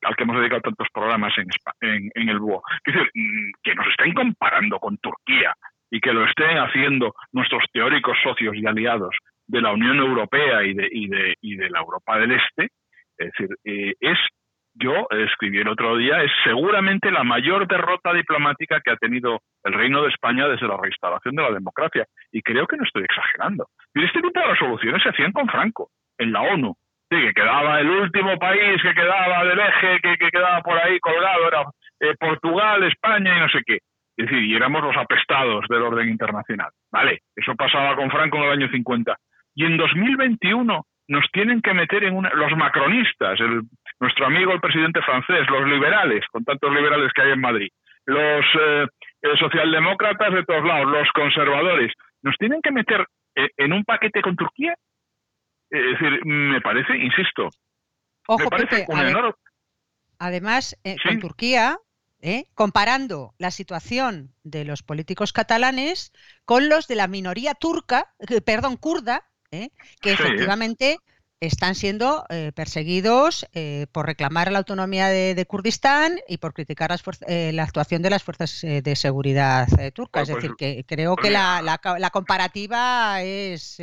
al 0.03 0.15
que 0.15 0.23
hemos 0.23 0.37
dedicado 0.37 0.61
tantos 0.61 0.87
programas 0.93 1.33
en, 1.37 2.09
en, 2.13 2.29
el 2.29 2.39
BUO. 2.39 2.61
Decir, 2.85 3.09
mm, 3.13 3.51
que 3.63 3.75
nos 3.75 3.87
estén 3.87 4.13
comparando 4.13 4.79
con 4.79 4.97
Turquía 4.97 5.53
y 5.89 5.99
que 5.99 6.13
lo 6.13 6.25
estén 6.25 6.57
haciendo 6.57 7.15
nuestros 7.31 7.63
teóricos 7.71 8.17
socios 8.23 8.55
y 8.55 8.65
aliados 8.65 9.15
de 9.47 9.61
la 9.61 9.71
Unión 9.71 9.97
Europea 9.97 10.63
y 10.63 10.73
de, 10.73 10.89
y 10.91 11.07
de, 11.07 11.35
y 11.41 11.55
de 11.55 11.69
la 11.69 11.79
Europa 11.79 12.19
del 12.19 12.33
Este, 12.33 12.69
es 13.17 13.31
decir, 13.31 13.49
eh, 13.63 13.93
es, 13.99 14.17
yo 14.75 15.07
escribí 15.09 15.59
el 15.59 15.69
otro 15.69 15.97
día, 15.97 16.21
es 16.21 16.31
seguramente 16.43 17.09
la 17.11 17.23
mayor 17.23 17.67
derrota 17.67 18.13
diplomática 18.13 18.79
que 18.81 18.91
ha 18.91 18.97
tenido 18.97 19.41
el 19.63 19.73
Reino 19.73 20.03
de 20.03 20.09
España 20.09 20.47
desde 20.47 20.67
la 20.67 20.77
reinstalación 20.77 21.35
de 21.35 21.43
la 21.43 21.51
democracia. 21.51 22.05
Y 22.31 22.41
creo 22.41 22.67
que 22.67 22.77
no 22.77 22.83
estoy 22.83 23.03
exagerando. 23.03 23.67
Y 23.95 24.03
este 24.03 24.21
tipo 24.21 24.39
de 24.39 24.45
resoluciones 24.45 25.01
se 25.01 25.09
hacían 25.09 25.31
con 25.31 25.47
Franco, 25.47 25.89
en 26.19 26.31
la 26.31 26.41
ONU. 26.41 26.75
Sí, 27.09 27.17
que 27.21 27.33
quedaba 27.33 27.79
el 27.79 27.89
último 27.89 28.37
país 28.37 28.81
que 28.81 28.93
quedaba 28.93 29.45
del 29.45 29.59
eje, 29.59 29.99
que, 30.01 30.17
que 30.17 30.29
quedaba 30.29 30.61
por 30.61 30.77
ahí 30.77 30.99
colgado, 30.99 31.47
era 31.47 31.61
eh, 32.01 32.15
Portugal, 32.19 32.83
España 32.83 33.37
y 33.37 33.39
no 33.39 33.49
sé 33.49 33.61
qué. 33.65 33.79
Es 34.17 34.25
decir, 34.25 34.43
y 34.43 34.55
éramos 34.55 34.83
los 34.83 34.97
apestados 34.97 35.65
del 35.69 35.83
orden 35.83 36.09
internacional. 36.09 36.69
Vale, 36.91 37.21
eso 37.35 37.55
pasaba 37.55 37.95
con 37.95 38.09
Franco 38.09 38.37
en 38.37 38.43
el 38.43 38.51
año 38.51 38.69
50. 38.69 39.15
Y 39.55 39.65
en 39.65 39.77
2021 39.77 40.85
nos 41.07 41.25
tienen 41.31 41.61
que 41.61 41.73
meter 41.73 42.03
en 42.03 42.15
una, 42.15 42.29
los 42.33 42.51
macronistas, 42.57 43.39
el, 43.39 43.61
nuestro 43.99 44.25
amigo 44.25 44.53
el 44.53 44.59
presidente 44.59 45.01
francés, 45.01 45.47
los 45.49 45.67
liberales, 45.67 46.25
con 46.31 46.43
tantos 46.43 46.73
liberales 46.73 47.11
que 47.13 47.21
hay 47.21 47.31
en 47.31 47.41
Madrid, 47.41 47.69
los 48.05 48.45
eh, 48.59 48.87
socialdemócratas 49.39 50.33
de 50.33 50.43
todos 50.43 50.65
lados, 50.65 50.91
los 50.91 51.09
conservadores, 51.11 51.93
nos 52.23 52.35
tienen 52.37 52.61
que 52.61 52.71
meter 52.71 53.05
eh, 53.35 53.49
en 53.57 53.73
un 53.73 53.83
paquete 53.83 54.21
con 54.21 54.35
Turquía. 54.35 54.73
Es 55.69 55.99
decir, 55.99 56.25
me 56.25 56.61
parece, 56.61 56.95
insisto, 56.97 57.49
me 58.37 58.47
parece 58.47 58.85
Además, 60.19 60.77
eh, 60.83 60.95
con 61.03 61.19
Turquía 61.19 61.77
¿eh? 62.21 62.45
comparando 62.55 63.33
la 63.37 63.51
situación 63.51 64.33
de 64.43 64.65
los 64.65 64.83
políticos 64.83 65.33
catalanes 65.33 66.11
con 66.45 66.69
los 66.69 66.87
de 66.87 66.95
la 66.95 67.07
minoría 67.07 67.53
turca, 67.53 68.13
eh, 68.19 68.41
perdón, 68.41 68.77
kurda, 68.77 69.29
¿eh? 69.51 69.69
que 70.01 70.13
efectivamente 70.13 70.99
están 71.39 71.75
siendo 71.75 72.25
perseguidos 72.55 73.47
por 73.91 74.05
reclamar 74.05 74.51
la 74.51 74.59
autonomía 74.59 75.07
de, 75.07 75.45
Kurdistán 75.45 76.19
y 76.27 76.37
por 76.37 76.53
criticar 76.53 76.89
la 77.27 77.63
actuación 77.63 78.01
de 78.01 78.09
las 78.09 78.23
fuerzas 78.23 78.61
de 78.61 78.95
seguridad 78.95 79.67
turcas. 79.93 80.29
es 80.29 80.33
pues 80.33 80.43
decir, 80.43 80.55
que 80.57 80.83
creo 80.85 81.15
que 81.15 81.29
la, 81.29 81.61
la, 81.61 82.09
comparativa 82.09 83.21
es 83.21 83.77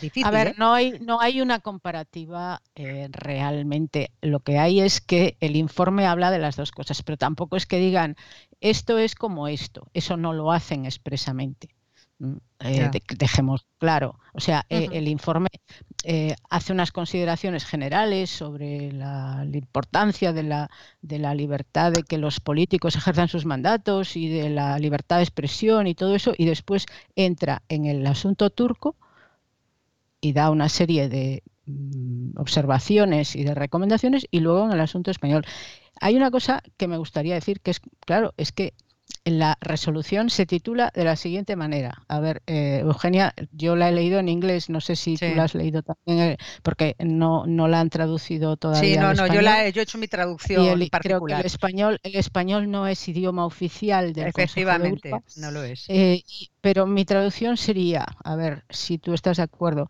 difícil. 0.00 0.24
A 0.24 0.30
ver, 0.30 0.54
no, 0.58 0.72
hay, 0.72 0.98
no 1.00 1.20
hay 1.20 1.40
una 1.40 1.60
comparativa 1.60 2.62
realmente. 2.74 4.12
Lo 4.20 4.40
que 4.40 4.58
hay 4.58 4.80
es 4.80 5.00
que 5.00 5.36
el 5.40 5.56
informe 5.56 6.06
habla 6.06 6.30
de 6.30 6.38
las 6.38 6.56
dos 6.56 6.70
cosas, 6.70 7.02
pero 7.02 7.18
tampoco 7.18 7.56
es 7.56 7.66
que 7.66 7.78
digan 7.78 8.16
esto 8.60 8.98
es 8.98 9.14
como 9.14 9.46
esto. 9.48 9.88
Eso 9.92 10.16
no 10.16 10.32
lo 10.32 10.50
hacen 10.50 10.86
expresamente. 10.86 11.68
Eh, 12.60 12.90
dejemos 13.18 13.66
claro. 13.78 14.18
O 14.32 14.40
sea, 14.40 14.64
eh, 14.70 14.88
el 14.92 15.08
informe 15.08 15.48
eh, 16.04 16.34
hace 16.48 16.72
unas 16.72 16.92
consideraciones 16.92 17.64
generales 17.64 18.30
sobre 18.30 18.92
la, 18.92 19.46
importancia 19.52 20.32
de 20.32 20.44
la, 20.44 20.70
de 21.02 21.18
la, 21.18 21.34
libertad 21.34 21.92
de 21.92 22.04
que 22.04 22.18
los 22.18 22.40
políticos 22.40 22.96
ejerzan 22.96 23.28
sus 23.28 23.44
mandatos 23.44 24.16
y 24.16 24.28
de 24.28 24.48
la 24.48 24.78
libertad 24.78 25.16
de 25.16 25.24
expresión 25.24 25.86
y 25.86 25.94
todo 25.94 26.14
eso, 26.14 26.32
y 26.36 26.46
después 26.46 26.86
entra 27.16 27.62
en 27.68 27.86
el 27.86 28.06
asunto 28.06 28.50
turco 28.50 28.96
y 30.20 30.32
da 30.32 30.50
una 30.50 30.68
serie 30.68 31.08
de 31.08 31.42
mm, 31.66 32.38
observaciones 32.38 33.36
y 33.36 33.44
de 33.44 33.54
recomendaciones, 33.54 34.26
y 34.30 34.40
luego 34.40 34.64
en 34.64 34.72
el 34.72 34.80
asunto 34.80 35.10
español. 35.10 35.44
Hay 36.00 36.16
una 36.16 36.30
cosa 36.30 36.62
que 36.76 36.88
me 36.88 36.96
gustaría 36.96 37.34
decir 37.34 37.60
que 37.60 37.72
es, 37.72 37.80
claro, 38.00 38.32
es 38.36 38.52
que 38.52 38.74
la 39.24 39.56
resolución 39.60 40.28
se 40.28 40.44
titula 40.44 40.92
de 40.94 41.04
la 41.04 41.16
siguiente 41.16 41.56
manera. 41.56 42.02
A 42.08 42.20
ver, 42.20 42.42
eh, 42.46 42.80
Eugenia, 42.82 43.34
yo 43.52 43.74
la 43.74 43.88
he 43.88 43.92
leído 43.92 44.18
en 44.18 44.28
inglés, 44.28 44.68
no 44.68 44.80
sé 44.80 44.96
si 44.96 45.16
tú 45.16 45.26
la 45.34 45.44
has 45.44 45.54
leído 45.54 45.82
también, 45.82 46.32
eh, 46.32 46.38
porque 46.62 46.94
no, 46.98 47.46
no 47.46 47.66
la 47.66 47.80
han 47.80 47.88
traducido 47.88 48.56
todavía. 48.56 48.94
Sí, 48.94 48.98
no, 48.98 49.14
no, 49.14 49.32
yo, 49.32 49.40
la 49.40 49.66
he, 49.66 49.72
yo 49.72 49.80
he 49.80 49.84
hecho 49.84 49.96
mi 49.96 50.08
traducción 50.08 50.80
el, 50.80 50.90
Creo 50.90 51.24
que 51.24 51.32
el 51.32 51.46
español, 51.46 52.00
el 52.02 52.16
español 52.16 52.70
no 52.70 52.86
es 52.86 53.08
idioma 53.08 53.46
oficial 53.46 54.12
del 54.12 54.28
Efectivamente, 54.28 55.10
no 55.36 55.50
lo 55.50 55.62
es. 55.62 55.86
Eh, 55.88 56.22
pero 56.60 56.86
mi 56.86 57.06
traducción 57.06 57.56
sería, 57.56 58.04
a 58.24 58.36
ver 58.36 58.64
si 58.68 58.98
tú 58.98 59.14
estás 59.14 59.38
de 59.38 59.44
acuerdo, 59.44 59.88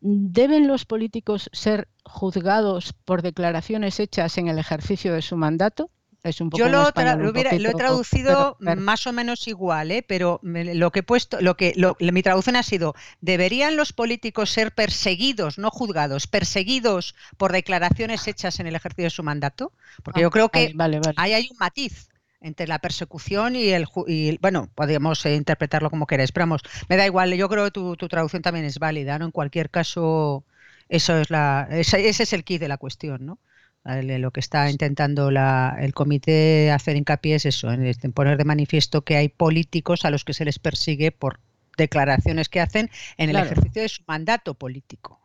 ¿deben 0.00 0.68
los 0.68 0.86
políticos 0.86 1.50
ser 1.52 1.88
juzgados 2.04 2.94
por 3.04 3.20
declaraciones 3.20 4.00
hechas 4.00 4.38
en 4.38 4.48
el 4.48 4.58
ejercicio 4.58 5.12
de 5.12 5.20
su 5.20 5.36
mandato? 5.36 5.90
Yo 6.24 6.68
lo, 6.68 6.88
he 6.88 7.74
traducido 7.74 8.56
más 8.58 9.06
o 9.06 9.12
menos 9.12 9.46
igual, 9.46 9.92
¿eh? 9.92 10.04
pero 10.06 10.40
lo 10.42 10.90
que 10.90 11.00
he 11.00 11.02
puesto, 11.02 11.40
lo 11.40 11.56
que 11.56 11.74
mi 12.00 12.22
traducción 12.22 12.56
ha 12.56 12.62
sido: 12.62 12.94
deberían 13.20 13.76
los 13.76 13.92
políticos 13.92 14.50
ser 14.50 14.72
perseguidos, 14.72 15.58
no 15.58 15.70
juzgados, 15.70 16.26
perseguidos 16.26 17.14
por 17.36 17.52
declaraciones 17.52 18.26
hechas 18.26 18.58
en 18.58 18.66
el 18.66 18.74
ejercicio 18.74 19.04
de 19.04 19.10
su 19.10 19.22
mandato, 19.22 19.72
porque 20.02 20.20
yo 20.20 20.28
ah, 20.28 20.30
creo 20.30 20.48
que 20.48 20.74
ahí 21.16 21.34
hay 21.34 21.48
un 21.50 21.56
matiz 21.58 22.08
entre 22.40 22.66
la 22.66 22.78
persecución 22.78 23.56
y 23.56 23.68
el 23.68 23.86
y, 24.06 24.38
bueno 24.38 24.70
podemos 24.74 25.26
interpretarlo 25.26 25.90
como 25.90 26.06
queráis 26.06 26.30
pero 26.30 26.44
vamos 26.44 26.62
me 26.88 26.96
da 26.96 27.04
igual 27.04 27.34
yo 27.34 27.48
creo 27.48 27.64
que 27.64 27.72
tu, 27.72 27.96
tu 27.96 28.06
traducción 28.06 28.42
también 28.42 28.64
es 28.64 28.78
válida 28.78 29.18
no 29.18 29.24
en 29.24 29.32
cualquier 29.32 29.70
caso 29.70 30.44
eso 30.88 31.18
es 31.18 31.30
la 31.30 31.66
ese, 31.68 32.08
ese 32.08 32.22
es 32.22 32.32
el 32.32 32.44
kit 32.44 32.60
de 32.60 32.68
la 32.68 32.78
cuestión 32.78 33.26
no 33.26 33.40
lo 33.84 34.30
que 34.30 34.40
está 34.40 34.70
intentando 34.70 35.30
el 35.30 35.94
comité 35.94 36.70
hacer 36.70 36.96
hincapié 36.96 37.36
es 37.36 37.46
eso, 37.46 37.70
en, 37.70 38.12
poner 38.12 38.36
de 38.36 38.44
manifiesto 38.44 39.02
que 39.02 39.16
hay 39.16 39.28
políticos 39.28 40.04
a 40.04 40.10
los 40.10 40.24
que 40.24 40.34
se 40.34 40.44
les 40.44 40.58
persigue 40.58 41.10
por 41.12 41.40
declaraciones 41.76 42.48
que 42.48 42.60
hacen 42.60 42.90
en 43.16 43.30
el 43.30 43.36
ejercicio 43.36 43.82
de 43.82 43.88
su 43.88 44.02
mandato 44.06 44.54
político. 44.54 45.20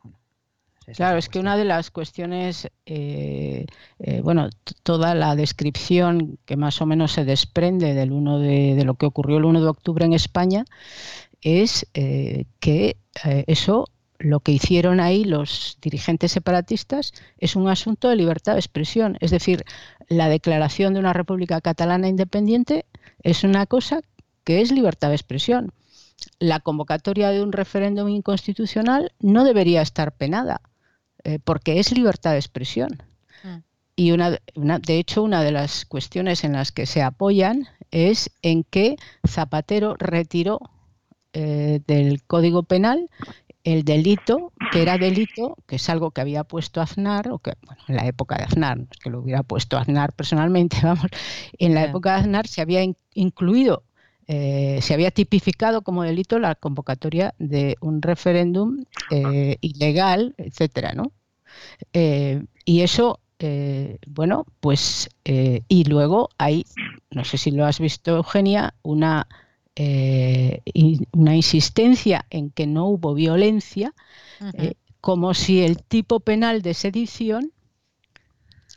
claro, 0.96 1.18
es 1.18 1.28
que 1.28 1.40
una 1.40 1.58
de 1.58 1.66
las 1.66 1.92
cuestiones, 1.92 2.70
eh, 2.86 3.66
eh, 4.00 4.22
bueno, 4.22 4.50
toda 4.84 5.16
la 5.16 5.36
descripción 5.36 6.38
que 6.46 6.56
más 6.56 6.82
o 6.82 6.86
menos 6.86 7.12
se 7.12 7.26
desprende 7.26 7.94
del 7.94 8.12
uno 8.12 8.40
de, 8.40 8.82
lo 8.86 8.94
que 8.94 9.08
ocurrió 9.08 9.38
el 9.38 9.46
1 9.46 9.62
de 9.62 9.68
octubre 9.68 10.06
en 10.06 10.14
España 10.14 10.64
es 11.42 11.88
eh, 11.94 12.46
que 12.62 12.96
eso 13.48 13.90
lo 14.20 14.40
que 14.40 14.52
hicieron 14.52 15.00
ahí 15.00 15.24
los 15.24 15.78
dirigentes 15.82 16.32
separatistas 16.32 17.14
es 17.38 17.56
un 17.56 17.68
asunto 17.68 18.10
de 18.10 18.16
libertad 18.16 18.54
de 18.54 18.60
expresión. 18.60 19.18
Es 19.20 19.32
decir, 19.32 19.66
la 20.08 20.30
declaración 20.30 20.94
de 20.94 21.00
una 21.00 21.14
república 21.14 21.62
catalana 21.62 22.08
independiente 22.08 22.86
es 23.22 23.44
una 23.44 23.66
cosa 23.66 24.02
que 24.44 24.62
es 24.62 24.72
libertad 24.72 25.10
de 25.10 25.16
expresión. 25.16 25.74
La 26.40 26.60
convocatoria 26.60 27.30
de 27.30 27.42
un 27.42 27.52
referéndum 27.52 28.10
inconstitucional 28.10 29.12
no 29.20 29.44
debería 29.44 29.82
estar 29.82 30.12
penada, 30.14 30.62
eh, 31.24 31.40
porque 31.44 31.80
es 31.80 31.92
libertad 31.92 32.32
de 32.32 32.38
expresión. 32.38 33.04
Mm. 33.44 33.58
Y 33.96 34.12
una, 34.12 34.32
de 34.32 35.00
hecho, 35.00 35.22
una 35.24 35.44
de 35.44 35.52
las 35.52 35.86
cuestiones 35.86 36.44
en 36.44 36.54
las 36.54 36.72
que 36.72 36.86
se 36.86 37.02
apoyan 37.02 37.68
es 37.92 38.32
en 38.42 38.64
que 38.64 38.96
Zapatero 39.28 39.96
retiró 40.00 40.60
eh, 41.34 41.82
del 41.88 42.24
Código 42.24 42.64
Penal 42.64 43.10
el 43.64 43.86
delito, 43.86 44.52
que 44.72 44.82
era 44.82 44.98
delito, 44.98 45.58
que 45.68 45.78
es 45.78 45.90
algo 45.90 46.12
que 46.12 46.22
había 46.22 46.44
puesto 46.44 46.82
Aznar, 46.82 47.30
o 47.30 47.40
que, 47.40 47.54
bueno, 47.66 47.82
en 47.88 47.96
la 47.96 48.08
época 48.08 48.36
de 48.38 48.44
Aznar, 48.44 48.78
no 48.78 48.88
es 48.92 48.98
que 48.98 49.10
lo 49.10 49.20
hubiera 49.20 49.44
puesto 49.44 49.78
Aznar 49.78 50.14
personalmente, 50.14 50.78
vamos, 50.84 51.08
en 51.58 51.74
la 51.74 51.86
época 51.86 52.14
de 52.14 52.22
Aznar 52.22 52.48
se 52.48 52.62
había 52.62 52.82
incluido, 53.14 53.84
eh, 54.28 54.80
se 54.82 54.94
había 54.94 55.12
tipificado 55.12 55.82
como 55.82 56.04
delito 56.04 56.40
la 56.40 56.56
convocatoria 56.56 57.34
de 57.40 57.76
un 57.82 58.02
referéndum 58.02 58.84
eh, 59.12 59.58
ilegal, 59.62 60.34
etcétera, 60.38 60.94
¿no? 60.94 61.12
Eh, 61.94 62.44
y 62.66 62.82
eso, 62.82 63.20
bueno, 64.08 64.46
pues, 64.62 65.10
y 65.26 65.84
luego 65.84 66.30
hay, 66.38 66.66
no 67.12 67.26
sé 67.26 67.38
si 67.38 67.52
lo 67.52 67.66
has 67.66 67.80
visto, 67.80 68.16
Eugenia, 68.16 68.74
una 68.84 69.28
eh, 69.76 70.62
una 71.12 71.36
insistencia 71.36 72.26
en 72.30 72.52
que 72.52 72.68
no 72.68 72.86
hubo 72.86 73.14
violencia, 73.14 73.94
eh, 74.58 74.74
como 75.02 75.34
si 75.34 75.64
el 75.64 75.84
tipo 75.84 76.20
penal 76.20 76.62
de 76.62 76.74
sedición 76.74 77.52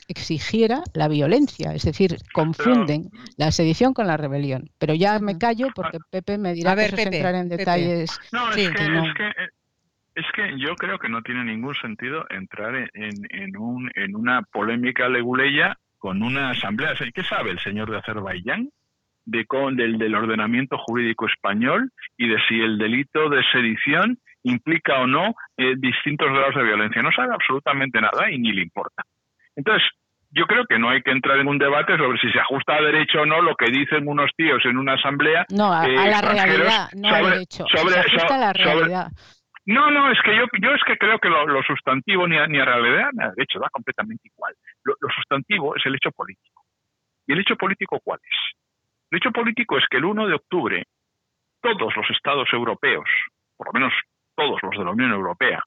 exigiera 0.08 0.82
la 0.94 1.08
violencia, 1.08 1.74
es 1.74 1.82
decir, 1.82 2.16
confunden 2.32 3.10
la 3.36 3.50
sedición 3.50 3.92
con 3.92 4.06
la 4.06 4.16
rebelión. 4.16 4.70
Pero 4.78 4.94
ya 4.94 5.18
me 5.18 5.36
callo 5.36 5.68
porque 5.74 5.98
Pepe 6.10 6.38
me 6.38 6.54
dirá 6.54 6.74
que 6.76 7.02
entrar 7.02 7.34
en 7.34 7.48
detalles. 7.48 8.18
No, 8.32 8.50
es, 8.50 8.70
que, 8.70 8.88
no. 8.88 9.06
Eh, 9.06 9.12
es, 10.14 10.26
que, 10.34 10.58
yo 10.58 10.76
creo 10.76 10.98
que 10.98 11.08
no 11.08 11.22
tiene 11.22 11.44
ningún 11.44 11.74
sentido 11.74 12.24
entrar 12.30 12.74
en, 12.74 13.14
en, 13.30 13.56
un, 13.56 13.90
en 13.94 14.16
una 14.16 14.42
polémica 14.42 15.08
leguleya 15.08 15.76
con 15.98 16.22
una 16.22 16.50
asamblea. 16.50 16.94
¿Qué 17.12 17.24
sabe 17.24 17.50
el 17.50 17.58
señor 17.58 17.90
de 17.90 17.98
Azerbaiyán 17.98 18.70
de 19.26 19.44
con, 19.44 19.76
del, 19.76 19.98
del 19.98 20.14
ordenamiento 20.14 20.78
jurídico 20.78 21.26
español 21.26 21.90
y 22.16 22.28
de 22.28 22.36
si 22.48 22.60
el 22.60 22.78
delito 22.78 23.28
de 23.28 23.42
sedición 23.52 24.18
implica 24.44 25.00
o 25.00 25.06
no 25.06 25.34
eh, 25.56 25.74
distintos 25.76 26.28
grados 26.28 26.54
de 26.54 26.62
violencia. 26.62 27.02
No 27.02 27.10
sabe 27.12 27.34
absolutamente 27.34 28.00
nada 28.00 28.30
y 28.30 28.38
ni 28.38 28.52
le 28.52 28.62
importa. 28.62 29.02
Entonces, 29.56 29.82
yo 30.30 30.46
creo 30.46 30.64
que 30.66 30.78
no 30.78 30.90
hay 30.90 31.02
que 31.02 31.10
entrar 31.10 31.38
en 31.38 31.48
un 31.48 31.58
debate 31.58 31.96
sobre 31.96 32.18
si 32.18 32.30
se 32.30 32.38
ajusta 32.38 32.76
a 32.76 32.82
derecho 32.82 33.22
o 33.22 33.26
no 33.26 33.42
lo 33.42 33.54
que 33.56 33.70
dicen 33.70 34.06
unos 34.06 34.30
tíos 34.36 34.64
en 34.64 34.76
una 34.76 34.94
asamblea. 34.94 35.44
No, 35.50 35.72
a, 35.72 35.86
la 35.88 36.20
realidad, 36.20 36.88
no 36.94 37.08
sobre, 37.08 37.30
derecho. 37.30 37.64
se 37.68 37.78
ajusta 37.78 38.34
a 38.34 38.38
la 38.38 38.52
realidad. 38.52 39.08
no, 39.64 39.90
no, 39.90 40.10
es 40.12 40.18
que 40.24 40.36
yo, 40.36 40.44
yo 40.60 40.70
es 40.74 40.82
que 40.86 40.96
creo 40.96 41.18
que 41.18 41.28
lo, 41.28 41.62
sustantivo 41.62 42.28
ni 42.28 42.36
a, 42.36 42.46
ni 42.46 42.58
a 42.58 42.64
realidad 42.64 43.10
ni 43.12 43.24
a 43.24 43.30
derecho 43.30 43.58
da 43.58 43.68
completamente 43.70 44.28
igual. 44.28 44.54
Lo, 44.84 44.94
lo 45.00 45.08
sustantivo 45.10 45.74
es 45.74 45.84
el 45.86 45.94
hecho 45.96 46.10
político. 46.12 46.62
¿Y 47.26 47.32
el 47.32 47.40
hecho 47.40 47.56
político 47.56 47.98
cuál 48.04 48.20
es? 48.22 48.56
El 49.10 49.18
hecho 49.18 49.30
político 49.30 49.78
es 49.78 49.84
que 49.88 49.98
el 49.98 50.04
1 50.04 50.26
de 50.26 50.34
octubre 50.34 50.84
todos 51.60 51.96
los 51.96 52.10
estados 52.10 52.48
europeos, 52.52 53.08
por 53.56 53.68
lo 53.68 53.72
menos 53.72 53.92
todos 54.34 54.62
los 54.62 54.72
de 54.72 54.84
la 54.84 54.90
Unión 54.90 55.12
Europea, 55.12 55.62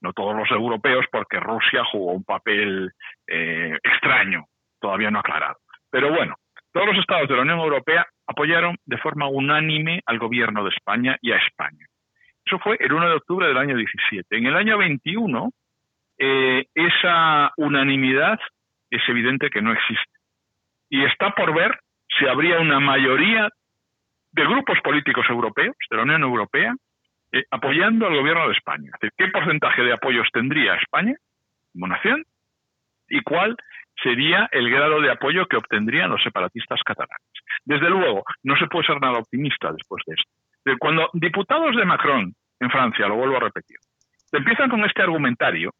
no 0.00 0.12
todos 0.12 0.36
los 0.36 0.50
europeos 0.50 1.06
porque 1.10 1.40
Rusia 1.40 1.84
jugó 1.90 2.12
un 2.12 2.24
papel 2.24 2.90
eh, 3.26 3.78
extraño, 3.82 4.44
todavía 4.80 5.10
no 5.10 5.20
aclarado. 5.20 5.56
Pero 5.90 6.10
bueno, 6.10 6.36
todos 6.72 6.86
los 6.88 6.98
estados 6.98 7.28
de 7.28 7.36
la 7.36 7.42
Unión 7.42 7.60
Europea 7.60 8.06
apoyaron 8.26 8.76
de 8.84 8.98
forma 8.98 9.28
unánime 9.28 10.02
al 10.06 10.18
gobierno 10.18 10.64
de 10.64 10.70
España 10.70 11.16
y 11.20 11.32
a 11.32 11.36
España. 11.36 11.86
Eso 12.44 12.58
fue 12.58 12.76
el 12.80 12.92
1 12.92 13.08
de 13.08 13.14
octubre 13.14 13.46
del 13.46 13.58
año 13.58 13.76
17. 13.76 14.36
En 14.36 14.46
el 14.46 14.56
año 14.56 14.78
21, 14.78 15.50
eh, 16.18 16.66
esa 16.74 17.52
unanimidad 17.56 18.38
es 18.90 19.02
evidente 19.08 19.50
que 19.50 19.62
no 19.62 19.72
existe. 19.72 20.18
Y 20.88 21.04
está 21.04 21.30
por 21.30 21.54
ver 21.54 21.78
si 22.18 22.26
habría 22.26 22.60
una 22.60 22.80
mayoría 22.80 23.48
de 24.32 24.44
grupos 24.44 24.78
políticos 24.82 25.26
europeos, 25.28 25.76
de 25.90 25.96
la 25.96 26.02
Unión 26.02 26.22
Europea, 26.22 26.74
eh, 27.32 27.44
apoyando 27.50 28.06
al 28.06 28.16
gobierno 28.16 28.46
de 28.46 28.54
España. 28.54 28.90
¿Qué 29.00 29.28
porcentaje 29.28 29.82
de 29.82 29.92
apoyos 29.92 30.28
tendría 30.32 30.74
España 30.74 31.14
como 31.72 31.86
nación? 31.86 32.24
¿Y 33.08 33.22
cuál 33.22 33.56
sería 34.02 34.48
el 34.52 34.70
grado 34.70 35.00
de 35.00 35.10
apoyo 35.10 35.46
que 35.46 35.56
obtendrían 35.56 36.10
los 36.10 36.22
separatistas 36.22 36.82
catalanes? 36.82 37.28
Desde 37.64 37.88
luego, 37.88 38.24
no 38.42 38.56
se 38.56 38.66
puede 38.66 38.86
ser 38.86 39.00
nada 39.00 39.18
optimista 39.18 39.72
después 39.72 40.02
de 40.06 40.14
esto. 40.14 40.78
Cuando 40.78 41.10
diputados 41.14 41.76
de 41.76 41.84
Macron 41.84 42.34
en 42.60 42.70
Francia, 42.70 43.08
lo 43.08 43.16
vuelvo 43.16 43.36
a 43.36 43.40
repetir, 43.40 43.78
empiezan 44.30 44.70
con 44.70 44.84
este 44.84 45.02
argumentario, 45.02 45.72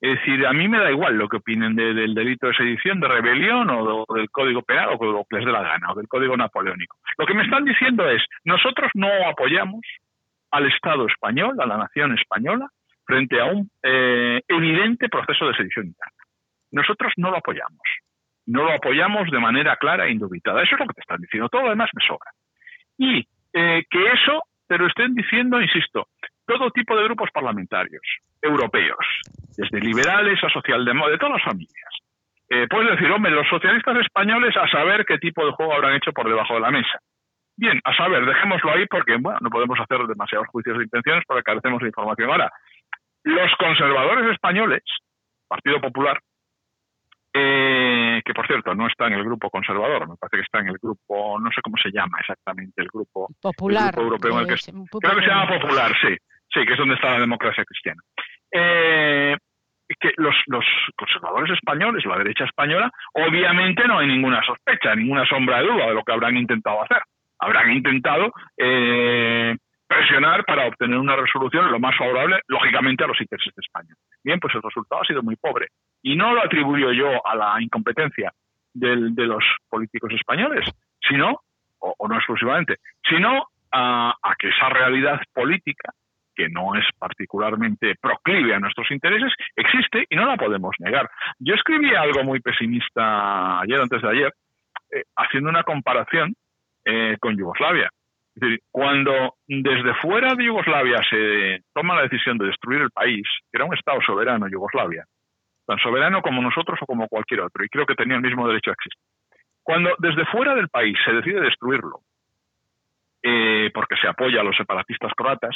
es 0.00 0.18
decir, 0.18 0.46
a 0.46 0.52
mí 0.54 0.66
me 0.66 0.78
da 0.78 0.90
igual 0.90 1.16
lo 1.16 1.28
que 1.28 1.36
opinen 1.36 1.76
del 1.76 2.14
delito 2.14 2.46
de 2.46 2.54
sedición, 2.54 3.00
de 3.00 3.08
rebelión 3.08 3.68
o, 3.68 4.06
del 4.14 4.30
código 4.30 4.62
penal 4.62 4.96
o 4.98 5.04
lo 5.04 5.24
que 5.28 5.36
les 5.36 5.44
dé 5.44 5.52
la 5.52 5.62
gana, 5.62 5.92
o 5.92 5.94
del 5.94 6.08
código 6.08 6.36
napoleónico. 6.38 6.96
Lo 7.18 7.26
que 7.26 7.34
me 7.34 7.42
están 7.42 7.64
diciendo 7.64 8.08
es, 8.08 8.22
nosotros 8.44 8.90
no 8.94 9.08
apoyamos 9.28 9.82
al 10.52 10.66
Estado 10.66 11.06
español, 11.06 11.60
a 11.60 11.66
la 11.66 11.76
nación 11.76 12.18
española, 12.18 12.66
frente 13.04 13.40
a 13.40 13.44
un 13.46 13.70
eh, 13.82 14.40
evidente 14.48 15.10
proceso 15.10 15.46
de 15.46 15.54
sedición 15.54 15.86
interna. 15.86 16.24
Nosotros 16.70 17.12
no 17.16 17.30
lo 17.30 17.36
apoyamos. 17.36 17.82
No 18.46 18.64
lo 18.64 18.72
apoyamos 18.72 19.30
de 19.30 19.38
manera 19.38 19.76
clara 19.76 20.06
e 20.06 20.12
indubitada. 20.12 20.62
Eso 20.62 20.76
es 20.76 20.80
lo 20.80 20.86
que 20.86 20.94
te 20.94 21.00
están 21.02 21.20
diciendo. 21.20 21.50
Todo 21.50 21.64
lo 21.64 21.70
demás 21.70 21.90
me 21.92 22.06
sobra. 22.06 22.30
Y 22.96 23.28
eh, 23.52 23.84
que 23.90 24.06
eso 24.12 24.44
te 24.66 24.78
lo 24.78 24.86
estén 24.86 25.14
diciendo, 25.14 25.60
insisto, 25.60 26.08
todo 26.46 26.70
tipo 26.70 26.96
de 26.96 27.04
grupos 27.04 27.30
parlamentarios 27.32 28.02
europeos, 28.42 29.04
desde 29.56 29.80
liberales 29.80 30.42
a 30.42 30.48
socialdemócratas, 30.48 31.12
de 31.12 31.18
todas 31.18 31.34
las 31.34 31.44
familias. 31.44 31.92
Eh, 32.48 32.66
puedes 32.68 32.90
decir, 32.90 33.10
hombre, 33.10 33.30
los 33.30 33.48
socialistas 33.48 33.96
españoles 33.98 34.56
a 34.56 34.68
saber 34.68 35.04
qué 35.04 35.18
tipo 35.18 35.44
de 35.44 35.52
juego 35.52 35.74
habrán 35.74 35.94
hecho 35.94 36.12
por 36.12 36.28
debajo 36.28 36.54
de 36.54 36.60
la 36.60 36.70
mesa. 36.70 36.98
Bien, 37.56 37.80
a 37.84 37.94
saber, 37.94 38.24
dejémoslo 38.24 38.72
ahí 38.72 38.86
porque 38.86 39.16
bueno, 39.20 39.38
no 39.42 39.50
podemos 39.50 39.78
hacer 39.78 40.06
demasiados 40.06 40.48
juicios 40.48 40.78
de 40.78 40.84
intenciones 40.84 41.24
porque 41.26 41.42
carecemos 41.42 41.80
de 41.80 41.88
información. 41.88 42.30
Ahora, 42.30 42.50
los 43.24 43.50
conservadores 43.58 44.32
españoles, 44.32 44.82
Partido 45.46 45.80
Popular, 45.80 46.18
eh, 47.34 48.00
eh, 48.20 48.22
que 48.24 48.34
por 48.34 48.46
cierto 48.46 48.74
no 48.74 48.86
está 48.86 49.06
en 49.06 49.14
el 49.14 49.24
grupo 49.24 49.50
conservador, 49.50 50.08
me 50.08 50.16
parece 50.16 50.36
que 50.36 50.42
está 50.42 50.60
en 50.60 50.68
el 50.68 50.78
grupo, 50.78 51.38
no 51.38 51.50
sé 51.50 51.60
cómo 51.62 51.76
se 51.82 51.90
llama 51.90 52.18
exactamente, 52.20 52.82
el 52.82 52.88
grupo, 52.88 53.28
popular, 53.40 53.94
europeo 53.96 54.44
creo 54.44 54.46
que 54.46 54.56
se 54.56 55.28
llama 55.28 55.60
popular, 55.60 55.92
sí, 56.00 56.16
sí, 56.52 56.66
que 56.66 56.72
es 56.72 56.78
donde 56.78 56.94
está 56.94 57.12
la 57.12 57.20
democracia 57.20 57.64
cristiana. 57.64 58.02
Eh, 58.52 59.36
que 59.98 60.12
los, 60.16 60.34
conservadores 60.96 61.52
españoles, 61.54 62.04
la 62.04 62.18
derecha 62.18 62.44
española, 62.44 62.90
obviamente 63.12 63.86
no 63.86 63.98
hay 63.98 64.06
ninguna 64.06 64.42
sospecha, 64.42 64.94
ninguna 64.94 65.26
sombra 65.26 65.58
de 65.58 65.66
duda 65.66 65.86
de 65.86 65.94
lo 65.94 66.04
que 66.04 66.12
habrán 66.12 66.36
intentado 66.36 66.82
hacer. 66.82 67.02
Habrán 67.38 67.72
intentado 67.72 68.32
eh, 68.56 69.56
presionar 69.86 70.44
para 70.44 70.66
obtener 70.66 70.98
una 70.98 71.16
resolución 71.16 71.70
lo 71.70 71.80
más 71.80 71.96
favorable, 71.96 72.40
lógicamente, 72.46 73.02
a 73.02 73.08
los 73.08 73.20
intereses 73.20 73.54
de 73.54 73.60
España. 73.60 73.94
Bien, 74.22 74.38
pues 74.38 74.54
el 74.54 74.62
resultado 74.62 75.02
ha 75.02 75.06
sido 75.06 75.22
muy 75.22 75.36
pobre. 75.36 75.68
Y 76.02 76.16
no 76.16 76.34
lo 76.34 76.42
atribuyo 76.42 76.92
yo 76.92 77.26
a 77.26 77.34
la 77.34 77.60
incompetencia 77.60 78.32
del, 78.72 79.14
de 79.14 79.26
los 79.26 79.44
políticos 79.68 80.12
españoles, 80.12 80.68
sino, 81.06 81.40
o, 81.78 82.08
no 82.08 82.14
exclusivamente, 82.14 82.76
sino 83.08 83.48
a, 83.72 84.14
a, 84.22 84.34
que 84.38 84.48
esa 84.48 84.68
realidad 84.68 85.20
política, 85.32 85.92
que 86.40 86.48
no 86.48 86.74
es 86.74 86.86
particularmente 86.98 87.96
proclive 88.00 88.54
a 88.54 88.58
nuestros 88.58 88.90
intereses, 88.90 89.30
existe 89.54 90.06
y 90.08 90.16
no 90.16 90.24
la 90.24 90.38
podemos 90.38 90.74
negar. 90.78 91.10
Yo 91.38 91.54
escribí 91.54 91.94
algo 91.94 92.24
muy 92.24 92.40
pesimista 92.40 93.60
ayer, 93.60 93.78
antes 93.78 94.00
de 94.00 94.08
ayer, 94.08 94.32
eh, 94.90 95.02
haciendo 95.16 95.50
una 95.50 95.64
comparación 95.64 96.34
eh, 96.86 97.18
con 97.20 97.36
Yugoslavia. 97.36 97.90
Es 98.34 98.40
decir, 98.40 98.60
cuando 98.70 99.34
desde 99.46 99.92
fuera 99.96 100.34
de 100.34 100.46
Yugoslavia 100.46 100.98
se 101.10 101.62
toma 101.74 101.96
la 101.96 102.02
decisión 102.02 102.38
de 102.38 102.46
destruir 102.46 102.80
el 102.80 102.90
país, 102.90 103.26
que 103.52 103.58
era 103.58 103.66
un 103.66 103.74
Estado 103.74 104.00
soberano, 104.00 104.48
Yugoslavia, 104.48 105.04
tan 105.66 105.78
soberano 105.78 106.22
como 106.22 106.40
nosotros 106.40 106.78
o 106.80 106.86
como 106.86 107.06
cualquier 107.08 107.40
otro, 107.40 107.62
y 107.62 107.68
creo 107.68 107.84
que 107.84 107.96
tenía 107.96 108.16
el 108.16 108.22
mismo 108.22 108.48
derecho 108.48 108.70
a 108.70 108.74
existir. 108.74 109.02
Cuando 109.62 109.90
desde 109.98 110.24
fuera 110.26 110.54
del 110.54 110.70
país 110.70 110.96
se 111.04 111.12
decide 111.12 111.42
destruirlo, 111.42 112.00
eh, 113.22 113.70
porque 113.74 113.96
se 114.00 114.08
apoya 114.08 114.40
a 114.40 114.44
los 114.44 114.56
separatistas 114.56 115.12
croatas, 115.14 115.54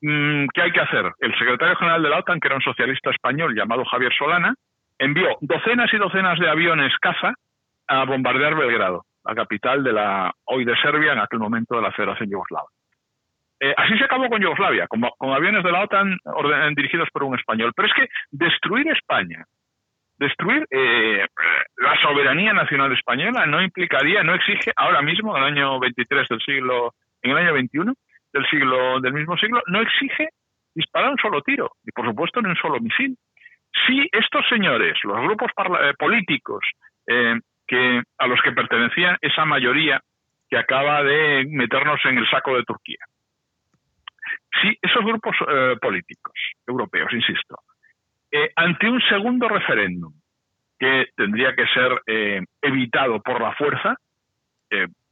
¿qué 0.00 0.62
hay 0.62 0.72
que 0.72 0.80
hacer? 0.80 1.12
El 1.20 1.36
secretario 1.38 1.76
general 1.76 2.02
de 2.02 2.10
la 2.10 2.18
OTAN, 2.18 2.40
que 2.40 2.48
era 2.48 2.56
un 2.56 2.62
socialista 2.62 3.10
español 3.10 3.54
llamado 3.54 3.84
Javier 3.84 4.12
Solana, 4.12 4.54
envió 4.98 5.36
docenas 5.40 5.92
y 5.92 5.96
docenas 5.96 6.38
de 6.38 6.48
aviones 6.48 6.92
caza 6.98 7.34
a 7.88 8.04
bombardear 8.04 8.54
Belgrado 8.54 9.04
la 9.26 9.34
capital 9.34 9.82
de 9.82 9.92
la 9.92 10.32
hoy 10.44 10.64
de 10.64 10.76
Serbia, 10.76 11.12
en 11.12 11.18
aquel 11.18 11.40
momento 11.40 11.74
de 11.76 11.82
la 11.82 11.92
Federación 11.92 12.30
Yugoslava. 12.30 12.68
Eh, 13.58 13.74
así 13.76 13.96
se 13.98 14.04
acabó 14.04 14.28
con 14.28 14.40
Yugoslavia, 14.40 14.86
con, 14.86 15.02
aviones 15.32 15.64
de 15.64 15.72
la 15.72 15.82
OTAN 15.82 16.16
dirigidos 16.74 17.08
por 17.10 17.24
un 17.24 17.36
español. 17.38 17.72
Pero 17.74 17.88
es 17.88 17.94
que 17.94 18.08
destruir 18.30 18.88
España, 18.88 19.44
destruir 20.18 20.66
eh, 20.70 21.26
la 21.78 22.00
soberanía 22.02 22.52
nacional 22.52 22.92
española 22.92 23.46
no 23.46 23.62
implicaría, 23.62 24.22
no 24.22 24.34
exige 24.34 24.72
ahora 24.76 25.02
mismo, 25.02 25.36
en 25.36 25.42
el 25.42 25.48
año 25.48 25.80
23 25.80 26.28
del 26.28 26.40
siglo, 26.40 26.94
en 27.22 27.32
el 27.32 27.38
año 27.38 27.54
21 27.54 27.94
del 28.36 28.48
siglo 28.50 29.00
del 29.00 29.12
mismo 29.12 29.36
siglo, 29.36 29.62
no 29.66 29.80
exige 29.80 30.28
disparar 30.74 31.10
un 31.10 31.18
solo 31.18 31.42
tiro 31.42 31.72
y 31.84 31.90
por 31.92 32.06
supuesto 32.06 32.40
ni 32.40 32.50
un 32.50 32.56
solo 32.56 32.78
misil. 32.80 33.16
Si 33.86 34.08
estos 34.12 34.46
señores, 34.48 34.98
los 35.04 35.20
grupos 35.22 35.50
eh, 35.80 35.92
políticos 35.98 36.64
que 37.66 38.02
a 38.18 38.26
los 38.26 38.40
que 38.42 38.52
pertenecía 38.52 39.16
esa 39.20 39.44
mayoría 39.44 40.00
que 40.48 40.56
acaba 40.56 41.02
de 41.02 41.46
meternos 41.48 42.00
en 42.04 42.18
el 42.18 42.28
saco 42.30 42.56
de 42.56 42.64
Turquía. 42.64 42.98
Si 44.60 44.76
esos 44.80 45.04
grupos 45.04 45.36
eh, 45.48 45.76
políticos 45.80 46.34
europeos, 46.66 47.12
insisto, 47.12 47.56
eh, 48.30 48.50
ante 48.56 48.88
un 48.88 49.00
segundo 49.02 49.48
referéndum 49.48 50.12
que 50.78 51.06
tendría 51.16 51.54
que 51.54 51.66
ser 51.68 52.02
eh, 52.06 52.44
evitado 52.62 53.20
por 53.22 53.40
la 53.40 53.54
fuerza, 53.54 53.96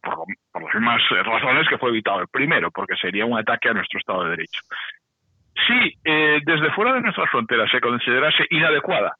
por, 0.04 0.26
por, 0.52 0.62
las 0.62 0.74
mismas 0.74 1.02
razones 1.24 1.68
que 1.68 1.78
fue 1.78 1.90
evitado 1.90 2.20
el 2.20 2.28
primero, 2.28 2.70
porque 2.70 2.96
sería 2.96 3.24
un 3.24 3.38
ataque 3.38 3.68
a 3.68 3.74
nuestro 3.74 3.98
Estado 3.98 4.24
de 4.24 4.30
Derecho. 4.30 4.60
Si 5.66 5.96
desde 6.04 6.72
fuera 6.72 6.92
de 6.92 7.00
nuestras 7.00 7.30
fronteras 7.30 7.70
se 7.70 7.80
considerase 7.80 8.44
inadecuada 8.50 9.14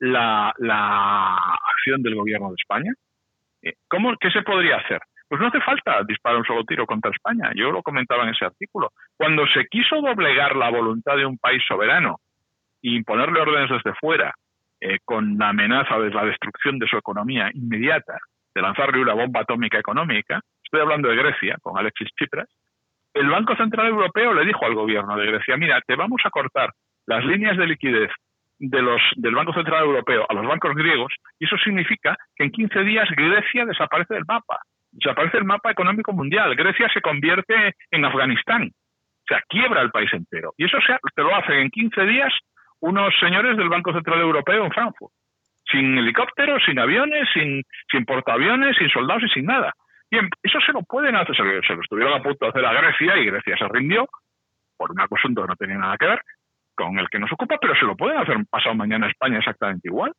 la, 0.00 0.52
la 0.58 1.34
acción 1.34 2.02
del 2.02 2.14
gobierno 2.14 2.48
de 2.48 2.56
España. 2.58 2.92
Eh, 3.62 3.74
¿Cómo, 3.88 4.16
¿Qué 4.18 4.30
se 4.30 4.42
podría 4.42 4.76
hacer? 4.76 5.00
Pues 5.28 5.40
no 5.40 5.48
hace 5.48 5.60
falta 5.60 6.02
disparar 6.04 6.38
un 6.38 6.44
solo 6.44 6.64
tiro 6.64 6.86
contra 6.86 7.10
España. 7.10 7.52
Yo 7.54 7.70
lo 7.70 7.82
comentaba 7.82 8.22
en 8.24 8.30
ese 8.30 8.44
artículo. 8.44 8.92
Cuando 9.16 9.46
se 9.48 9.66
quiso 9.66 9.96
doblegar 10.00 10.56
la 10.56 10.70
voluntad 10.70 11.16
de 11.16 11.26
un 11.26 11.38
país 11.38 11.62
soberano 11.66 12.20
e 12.82 12.90
imponerle 12.90 13.40
órdenes 13.40 13.70
desde 13.70 13.96
fuera, 13.98 14.34
eh, 14.80 14.98
con 15.04 15.36
la 15.36 15.48
amenaza 15.48 15.98
de 15.98 16.10
la 16.10 16.24
destrucción 16.24 16.78
de 16.78 16.86
su 16.86 16.96
economía 16.96 17.50
inmediata, 17.52 18.18
de 18.58 18.62
lanzarle 18.62 19.00
una 19.00 19.14
bomba 19.14 19.40
atómica 19.40 19.78
económica, 19.78 20.40
estoy 20.64 20.80
hablando 20.80 21.08
de 21.08 21.16
Grecia, 21.16 21.56
con 21.62 21.78
Alexis 21.78 22.08
Tsipras, 22.16 22.48
el 23.14 23.30
Banco 23.30 23.54
Central 23.56 23.86
Europeo 23.86 24.34
le 24.34 24.44
dijo 24.44 24.66
al 24.66 24.74
gobierno 24.74 25.16
de 25.16 25.26
Grecia, 25.26 25.56
mira, 25.56 25.80
te 25.86 25.94
vamos 25.94 26.20
a 26.24 26.30
cortar 26.30 26.70
las 27.06 27.24
líneas 27.24 27.56
de 27.56 27.66
liquidez 27.66 28.10
de 28.58 28.82
los, 28.82 29.00
del 29.14 29.34
Banco 29.34 29.52
Central 29.52 29.84
Europeo 29.84 30.26
a 30.28 30.34
los 30.34 30.44
bancos 30.44 30.74
griegos, 30.74 31.12
y 31.38 31.44
eso 31.44 31.56
significa 31.58 32.16
que 32.34 32.44
en 32.44 32.50
15 32.50 32.80
días 32.82 33.08
Grecia 33.16 33.64
desaparece 33.64 34.14
del 34.14 34.24
mapa, 34.26 34.58
desaparece 34.90 35.36
del 35.36 35.46
mapa 35.46 35.70
económico 35.70 36.12
mundial, 36.12 36.56
Grecia 36.56 36.88
se 36.92 37.00
convierte 37.00 37.76
en 37.92 38.04
Afganistán, 38.04 38.64
o 38.72 39.26
sea, 39.28 39.40
quiebra 39.48 39.82
el 39.82 39.90
país 39.90 40.12
entero. 40.12 40.52
Y 40.56 40.64
eso 40.64 40.78
se, 40.84 40.96
te 41.14 41.22
lo 41.22 41.34
hacen 41.34 41.60
en 41.60 41.70
15 41.70 42.02
días 42.06 42.32
unos 42.80 43.14
señores 43.20 43.56
del 43.56 43.68
Banco 43.68 43.92
Central 43.92 44.20
Europeo 44.20 44.64
en 44.64 44.72
Frankfurt, 44.72 45.12
sin 45.70 45.98
helicópteros, 45.98 46.62
sin 46.64 46.78
aviones, 46.78 47.28
sin, 47.32 47.62
sin 47.90 48.04
portaaviones, 48.04 48.76
sin 48.76 48.88
soldados 48.90 49.24
y 49.24 49.28
sin 49.28 49.46
nada. 49.46 49.72
Bien, 50.10 50.28
eso 50.42 50.58
se 50.64 50.72
lo 50.72 50.82
pueden 50.82 51.16
hacer, 51.16 51.36
se 51.36 51.42
lo, 51.42 51.82
estuvieron 51.82 52.14
a 52.14 52.22
punto 52.22 52.46
de 52.46 52.48
hacer 52.50 52.64
a 52.64 52.72
Grecia 52.72 53.16
y 53.18 53.26
Grecia 53.26 53.56
se 53.58 53.68
rindió 53.68 54.08
por 54.76 54.92
una 54.92 55.04
asunto 55.04 55.42
que 55.42 55.48
no 55.48 55.56
tenía 55.56 55.76
nada 55.76 55.96
que 55.98 56.06
ver, 56.06 56.22
con 56.74 56.98
el 56.98 57.08
que 57.10 57.18
nos 57.18 57.32
ocupa, 57.32 57.58
pero 57.60 57.74
se 57.74 57.84
lo 57.84 57.96
pueden 57.96 58.18
hacer 58.18 58.36
pasado 58.48 58.74
mañana 58.74 59.06
a 59.06 59.10
España 59.10 59.38
exactamente 59.38 59.88
igual. 59.88 60.12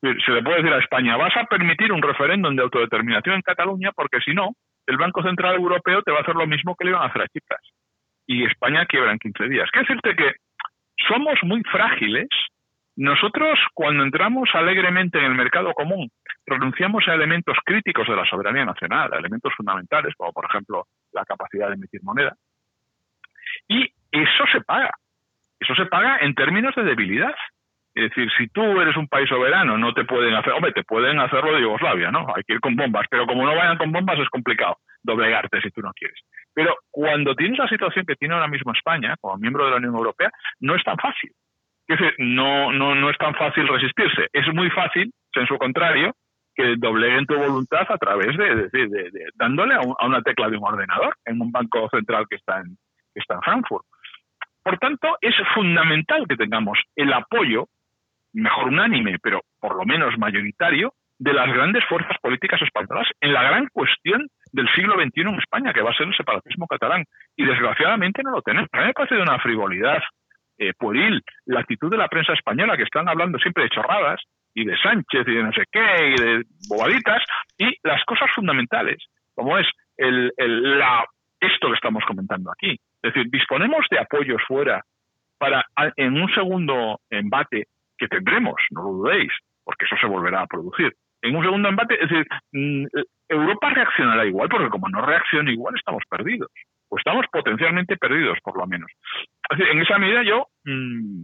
Se 0.00 0.32
le 0.32 0.42
puede 0.42 0.58
decir 0.58 0.72
a 0.72 0.78
España, 0.78 1.16
vas 1.16 1.36
a 1.36 1.44
permitir 1.44 1.90
un 1.90 2.02
referéndum 2.02 2.54
de 2.54 2.62
autodeterminación 2.62 3.36
en 3.36 3.42
Cataluña 3.42 3.90
porque 3.92 4.20
si 4.20 4.32
no, 4.32 4.50
el 4.86 4.96
Banco 4.98 5.22
Central 5.22 5.56
Europeo 5.56 6.02
te 6.02 6.12
va 6.12 6.18
a 6.18 6.22
hacer 6.22 6.36
lo 6.36 6.46
mismo 6.46 6.76
que 6.76 6.84
le 6.84 6.90
iban 6.90 7.02
a 7.02 7.06
hacer 7.06 7.22
a 7.22 7.28
Chipras. 7.28 7.60
Y 8.26 8.44
España 8.44 8.86
quiebra 8.86 9.12
en 9.12 9.18
15 9.18 9.48
días. 9.48 9.70
Quiero 9.70 9.86
decirte 9.88 10.14
que 10.14 10.34
somos 11.08 11.38
muy 11.42 11.62
frágiles. 11.64 12.28
Nosotros, 12.96 13.58
cuando 13.74 14.04
entramos 14.04 14.48
alegremente 14.52 15.18
en 15.18 15.24
el 15.24 15.34
mercado 15.34 15.72
común, 15.72 16.10
renunciamos 16.46 17.06
a 17.08 17.14
elementos 17.14 17.56
críticos 17.64 18.06
de 18.06 18.14
la 18.14 18.24
soberanía 18.24 18.64
nacional, 18.64 19.12
a 19.12 19.18
elementos 19.18 19.52
fundamentales, 19.56 20.14
como 20.16 20.32
por 20.32 20.44
ejemplo 20.44 20.86
la 21.12 21.24
capacidad 21.24 21.68
de 21.68 21.74
emitir 21.74 22.02
moneda. 22.02 22.34
Y 23.68 23.84
eso 24.12 24.44
se 24.52 24.60
paga. 24.60 24.90
Eso 25.58 25.74
se 25.74 25.86
paga 25.86 26.18
en 26.20 26.34
términos 26.34 26.74
de 26.74 26.84
debilidad. 26.84 27.34
Es 27.94 28.10
decir, 28.10 28.28
si 28.36 28.48
tú 28.48 28.80
eres 28.80 28.96
un 28.96 29.08
país 29.08 29.28
soberano, 29.28 29.78
no 29.78 29.94
te 29.94 30.04
pueden 30.04 30.34
hacer, 30.34 30.52
hombre, 30.52 30.72
te 30.72 30.82
pueden 30.82 31.20
hacerlo 31.20 31.54
de 31.54 31.62
Yugoslavia, 31.62 32.10
¿no? 32.10 32.26
Hay 32.34 32.42
que 32.42 32.54
ir 32.54 32.60
con 32.60 32.74
bombas, 32.74 33.06
pero 33.08 33.24
como 33.24 33.44
no 33.44 33.54
vayan 33.54 33.78
con 33.78 33.92
bombas 33.92 34.18
es 34.18 34.28
complicado 34.30 34.78
doblegarte 35.02 35.60
si 35.60 35.70
tú 35.70 35.80
no 35.80 35.92
quieres. 35.92 36.18
Pero 36.52 36.76
cuando 36.90 37.36
tienes 37.36 37.58
la 37.58 37.68
situación 37.68 38.04
que 38.04 38.16
tiene 38.16 38.34
ahora 38.34 38.48
mismo 38.48 38.72
España, 38.72 39.14
como 39.20 39.36
miembro 39.36 39.64
de 39.64 39.70
la 39.70 39.76
Unión 39.76 39.94
Europea, 39.94 40.30
no 40.60 40.74
es 40.74 40.82
tan 40.82 40.96
fácil. 40.96 41.30
No, 42.18 42.72
no, 42.72 42.94
no 42.94 43.10
es 43.10 43.18
tan 43.18 43.34
fácil 43.34 43.68
resistirse. 43.68 44.28
Es 44.32 44.46
muy 44.54 44.70
fácil, 44.70 45.12
en 45.34 45.46
su 45.46 45.58
contrario, 45.58 46.14
que 46.54 46.76
dobleguen 46.76 47.26
tu 47.26 47.34
voluntad 47.36 47.86
a 47.88 47.98
través 47.98 48.36
de, 48.36 48.68
de, 48.70 49.10
dándole 49.34 49.74
a, 49.74 49.80
a, 49.80 50.06
una 50.06 50.22
tecla 50.22 50.48
de 50.48 50.56
un 50.56 50.64
ordenador 50.64 51.16
en 51.24 51.40
un 51.40 51.50
banco 51.50 51.88
central 51.90 52.26
que 52.28 52.36
está 52.36 52.60
en, 52.60 52.76
que 53.12 53.20
está 53.20 53.34
en 53.34 53.42
Frankfurt. 53.42 53.84
Por 54.62 54.78
tanto, 54.78 55.18
es 55.20 55.34
fundamental 55.54 56.26
que 56.28 56.36
tengamos 56.36 56.78
el 56.96 57.12
apoyo, 57.12 57.66
mejor 58.32 58.68
unánime, 58.68 59.18
pero 59.22 59.42
por 59.60 59.76
lo 59.76 59.84
menos 59.84 60.16
mayoritario, 60.18 60.94
de 61.18 61.32
las 61.32 61.52
grandes 61.52 61.84
fuerzas 61.84 62.16
políticas 62.20 62.60
españolas 62.62 63.06
en 63.20 63.32
la 63.32 63.42
gran 63.42 63.68
cuestión 63.68 64.26
del 64.52 64.68
siglo 64.74 64.94
XXI 64.94 65.20
en 65.20 65.38
España, 65.38 65.72
que 65.72 65.82
va 65.82 65.90
a 65.90 65.94
ser 65.94 66.06
el 66.06 66.16
separatismo 66.16 66.66
catalán. 66.66 67.04
Y 67.36 67.44
desgraciadamente 67.44 68.22
no 68.22 68.30
lo 68.30 68.42
tenemos. 68.42 68.68
A 68.72 68.80
mí 68.80 68.86
me 68.86 68.92
parece 68.92 69.16
de 69.16 69.22
una 69.22 69.38
frivolidad 69.38 70.02
eh, 70.58 70.72
pueril 70.78 71.22
la 71.46 71.60
actitud 71.60 71.90
de 71.90 71.96
la 71.96 72.08
prensa 72.08 72.32
española, 72.32 72.76
que 72.76 72.84
están 72.84 73.08
hablando 73.08 73.38
siempre 73.38 73.64
de 73.64 73.70
chorradas 73.70 74.20
y 74.54 74.64
de 74.64 74.76
Sánchez 74.78 75.26
y 75.26 75.34
de 75.34 75.42
no 75.42 75.52
sé 75.52 75.64
qué 75.70 76.08
y 76.08 76.22
de 76.22 76.44
bobaditas, 76.68 77.22
y 77.58 77.76
las 77.82 78.04
cosas 78.04 78.30
fundamentales, 78.34 78.98
como 79.34 79.58
es 79.58 79.66
el, 79.96 80.32
la, 80.36 81.04
esto 81.40 81.68
que 81.68 81.74
estamos 81.74 82.04
comentando 82.06 82.50
aquí, 82.52 82.72
es 83.02 83.12
decir, 83.12 83.30
disponemos 83.30 83.86
de 83.90 83.98
apoyos 83.98 84.42
fuera 84.46 84.82
para 85.38 85.64
en 85.96 86.20
un 86.20 86.32
segundo 86.32 87.00
embate 87.10 87.64
que 87.98 88.08
tendremos, 88.08 88.54
no 88.70 88.82
lo 88.82 88.88
dudéis, 88.90 89.32
porque 89.64 89.84
eso 89.84 89.96
se 90.00 90.06
volverá 90.06 90.42
a 90.42 90.46
producir. 90.46 90.92
En 91.22 91.34
un 91.34 91.42
segundo 91.42 91.68
embate, 91.68 91.94
es 91.94 92.10
decir, 92.10 92.26
mm, 92.52 92.86
Europa 93.28 93.70
reaccionará 93.70 94.26
igual, 94.26 94.48
porque 94.48 94.68
como 94.68 94.88
no 94.88 95.00
reacciona 95.00 95.50
igual, 95.50 95.74
estamos 95.76 96.02
perdidos. 96.08 96.50
O 96.90 96.98
estamos 96.98 97.26
potencialmente 97.32 97.96
perdidos, 97.96 98.38
por 98.42 98.58
lo 98.58 98.66
menos. 98.66 98.90
En 99.72 99.80
esa 99.80 99.98
medida 99.98 100.22
yo, 100.22 100.48
mm, 100.64 101.22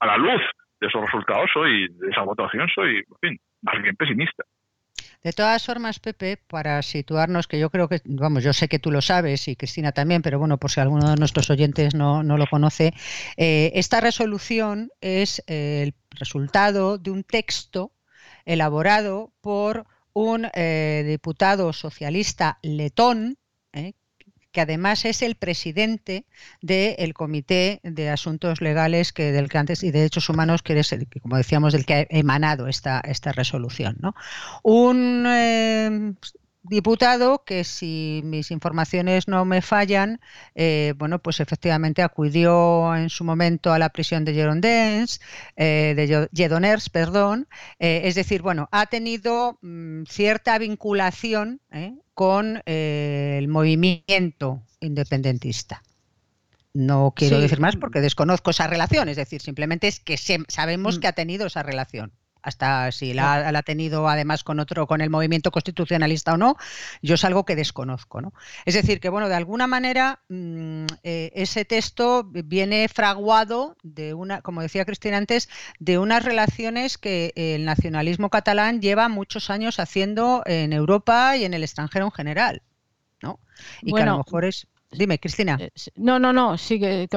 a 0.00 0.06
la 0.06 0.16
luz 0.16 0.42
de 0.80 0.86
esos 0.86 1.02
resultados, 1.02 1.50
soy, 1.52 1.88
de 1.88 2.08
esa 2.10 2.22
votación, 2.22 2.68
soy, 2.74 3.04
más 3.62 3.82
bien 3.82 3.96
pesimista. 3.96 4.44
De 5.22 5.34
todas 5.34 5.66
formas, 5.66 6.00
Pepe, 6.00 6.38
para 6.38 6.80
situarnos, 6.80 7.46
que 7.46 7.58
yo 7.58 7.68
creo 7.68 7.88
que, 7.88 8.00
vamos, 8.06 8.42
yo 8.42 8.54
sé 8.54 8.68
que 8.68 8.78
tú 8.78 8.90
lo 8.90 9.02
sabes 9.02 9.48
y 9.48 9.56
Cristina 9.56 9.92
también, 9.92 10.22
pero 10.22 10.38
bueno, 10.38 10.56
por 10.56 10.70
si 10.70 10.80
alguno 10.80 11.10
de 11.10 11.16
nuestros 11.16 11.50
oyentes 11.50 11.94
no, 11.94 12.22
lo 12.22 12.46
conoce, 12.46 12.94
eh, 13.36 13.70
esta 13.74 14.00
resolución 14.00 14.90
es 15.02 15.42
el 15.46 15.92
resultado 16.10 16.96
de 16.96 17.10
un 17.10 17.22
texto 17.22 17.92
elaborado 18.46 19.32
por 19.42 19.84
un 20.14 20.48
eh, 20.54 21.04
diputado 21.06 21.74
socialista 21.74 22.58
letón, 22.62 23.36
eh, 23.74 23.92
que 24.52 24.60
además 24.60 25.04
es 25.04 25.22
el 25.22 25.34
presidente 25.34 26.26
del 26.60 27.14
Comité 27.14 27.80
de 27.82 28.10
Asuntos 28.10 28.60
Legales 28.60 29.12
que 29.12 29.32
del 29.32 29.48
que 29.48 29.58
antes 29.58 29.82
y 29.82 29.90
Derechos 29.90 30.28
Humanos, 30.28 30.62
que 30.62 30.78
es 30.78 30.92
el, 30.92 31.06
como 31.22 31.36
decíamos, 31.36 31.72
del 31.72 31.86
que 31.86 31.94
ha 31.94 32.06
emanado 32.10 32.68
esta, 32.68 33.00
esta 33.00 33.32
resolución. 33.32 33.96
¿no? 34.00 34.14
Un 34.62 35.24
eh, 35.26 36.14
diputado 36.62 37.42
que 37.44 37.64
si 37.64 38.20
mis 38.24 38.50
informaciones 38.50 39.28
no 39.28 39.44
me 39.44 39.62
fallan, 39.62 40.20
eh, 40.54 40.94
bueno, 40.96 41.18
pues 41.18 41.40
efectivamente 41.40 42.02
acudió 42.02 42.94
en 42.94 43.08
su 43.08 43.24
momento 43.24 43.72
a 43.72 43.78
la 43.78 43.88
prisión 43.90 44.24
de 44.24 44.34
Girondins, 44.34 45.20
eh, 45.56 45.94
de 45.96 46.28
Lledoners, 46.32 46.90
perdón, 46.90 47.48
eh, 47.78 48.02
es 48.04 48.14
decir, 48.14 48.42
bueno, 48.42 48.68
ha 48.72 48.86
tenido 48.86 49.58
mm, 49.62 50.04
cierta 50.04 50.58
vinculación 50.58 51.60
con 52.20 52.60
el 52.66 53.48
movimiento 53.48 54.62
independentista. 54.78 55.82
No 56.74 57.14
quiero 57.16 57.40
decir 57.40 57.60
más 57.60 57.76
porque 57.76 58.02
desconozco 58.02 58.50
esa 58.50 58.66
relación, 58.66 59.08
es 59.08 59.16
decir, 59.16 59.40
simplemente 59.40 59.88
es 59.88 60.00
que 60.00 60.18
sabemos 60.18 60.98
mm. 60.98 61.00
que 61.00 61.08
ha 61.08 61.12
tenido 61.12 61.46
esa 61.46 61.62
relación 61.62 62.12
hasta 62.42 62.90
si 62.92 63.12
la, 63.14 63.48
ha 63.48 63.62
tenido 63.62 64.08
además 64.08 64.44
con 64.44 64.60
otro, 64.60 64.86
con 64.86 65.00
el 65.00 65.10
movimiento 65.10 65.50
constitucionalista 65.50 66.34
o 66.34 66.36
no, 66.36 66.56
yo 67.02 67.14
es 67.14 67.24
algo 67.24 67.44
que 67.44 67.56
desconozco. 67.56 68.20
¿no? 68.20 68.32
Es 68.64 68.74
decir, 68.74 69.00
que 69.00 69.08
bueno, 69.08 69.28
de 69.28 69.34
alguna 69.34 69.66
manera 69.66 70.20
mm, 70.28 70.86
eh, 71.02 71.32
ese 71.34 71.64
texto 71.64 72.24
viene 72.24 72.88
fraguado 72.88 73.76
de 73.82 74.14
una, 74.14 74.42
como 74.42 74.62
decía 74.62 74.84
Cristina 74.84 75.16
antes, 75.16 75.48
de 75.78 75.98
unas 75.98 76.24
relaciones 76.24 76.98
que 76.98 77.32
el 77.36 77.64
nacionalismo 77.64 78.30
catalán 78.30 78.80
lleva 78.80 79.08
muchos 79.08 79.50
años 79.50 79.78
haciendo 79.78 80.42
en 80.46 80.72
Europa 80.72 81.36
y 81.36 81.44
en 81.44 81.54
el 81.54 81.62
extranjero 81.62 82.06
en 82.06 82.12
general. 82.12 82.62
¿no? 83.22 83.38
Y 83.82 83.92
que 83.92 84.02
a 84.02 84.06
lo 84.06 84.18
mejor 84.18 84.44
es 84.44 84.66
Dime, 84.92 85.20
Cristina. 85.20 85.56
Eh, 85.60 85.70
no, 85.94 86.18
no, 86.18 86.32
no, 86.32 86.58
sigue. 86.58 87.08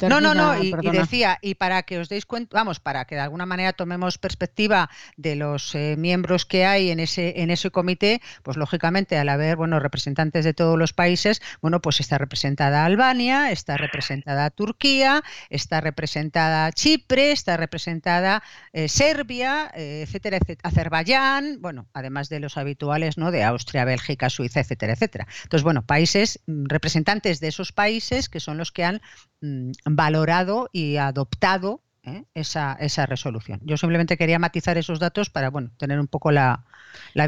no, 0.00 0.20
no, 0.20 0.34
no, 0.34 0.62
y, 0.62 0.72
decía, 0.90 1.38
y 1.42 1.56
para 1.56 1.82
que 1.82 1.98
os 1.98 2.08
deis 2.08 2.24
cuenta, 2.24 2.56
vamos, 2.56 2.80
para 2.80 3.04
que 3.04 3.16
de 3.16 3.20
alguna 3.20 3.44
manera 3.44 3.74
tomemos 3.74 4.16
perspectiva 4.16 4.88
de 5.18 5.36
los 5.36 5.74
eh, 5.74 5.96
miembros 5.98 6.46
que 6.46 6.64
hay 6.64 6.90
en 6.90 7.00
ese, 7.00 7.42
en 7.42 7.50
ese 7.50 7.70
comité, 7.70 8.22
pues 8.42 8.56
lógicamente 8.56 9.18
al 9.18 9.28
haber, 9.28 9.56
bueno, 9.56 9.78
representantes 9.78 10.46
de 10.46 10.54
todos 10.54 10.78
los 10.78 10.94
países, 10.94 11.42
bueno, 11.60 11.82
pues 11.82 12.00
está 12.00 12.16
representada 12.16 12.86
Albania, 12.86 13.50
está 13.52 13.76
representada 13.76 14.48
Turquía, 14.48 15.22
está 15.50 15.82
representada 15.82 16.72
Chipre, 16.72 17.32
está 17.32 17.58
representada 17.58 18.42
eh, 18.72 18.88
Serbia, 18.88 19.70
etcétera, 19.74 20.38
etcétera, 20.38 20.66
Azerbaiyán, 20.66 21.58
bueno, 21.60 21.88
además 21.92 22.30
de 22.30 22.40
los 22.40 22.56
habituales, 22.56 23.18
¿no? 23.18 23.30
De 23.30 23.44
Austria, 23.44 23.84
Bélgica, 23.84 24.30
Suiza, 24.30 24.60
etcétera, 24.60 24.94
etcétera. 24.94 25.26
Entonces, 25.42 25.62
bueno, 25.62 25.84
países 25.84 26.40
mm, 26.46 26.64
representados 27.02 27.40
de 27.40 27.48
esos 27.48 27.72
países 27.72 28.28
que 28.28 28.40
son 28.40 28.58
los 28.58 28.72
que 28.72 28.84
han 28.84 29.00
mm, 29.40 29.72
valorado 29.84 30.68
y 30.72 30.96
adoptado 30.96 31.80
¿eh? 32.04 32.24
esa, 32.34 32.74
esa, 32.74 33.06
resolución. 33.06 33.60
Yo 33.64 33.76
simplemente 33.76 34.16
quería 34.16 34.38
matizar 34.38 34.78
esos 34.78 34.98
datos 34.98 35.30
para 35.30 35.50
bueno 35.50 35.70
tener 35.76 35.98
un 36.00 36.08
poco 36.08 36.30
la, 36.30 36.64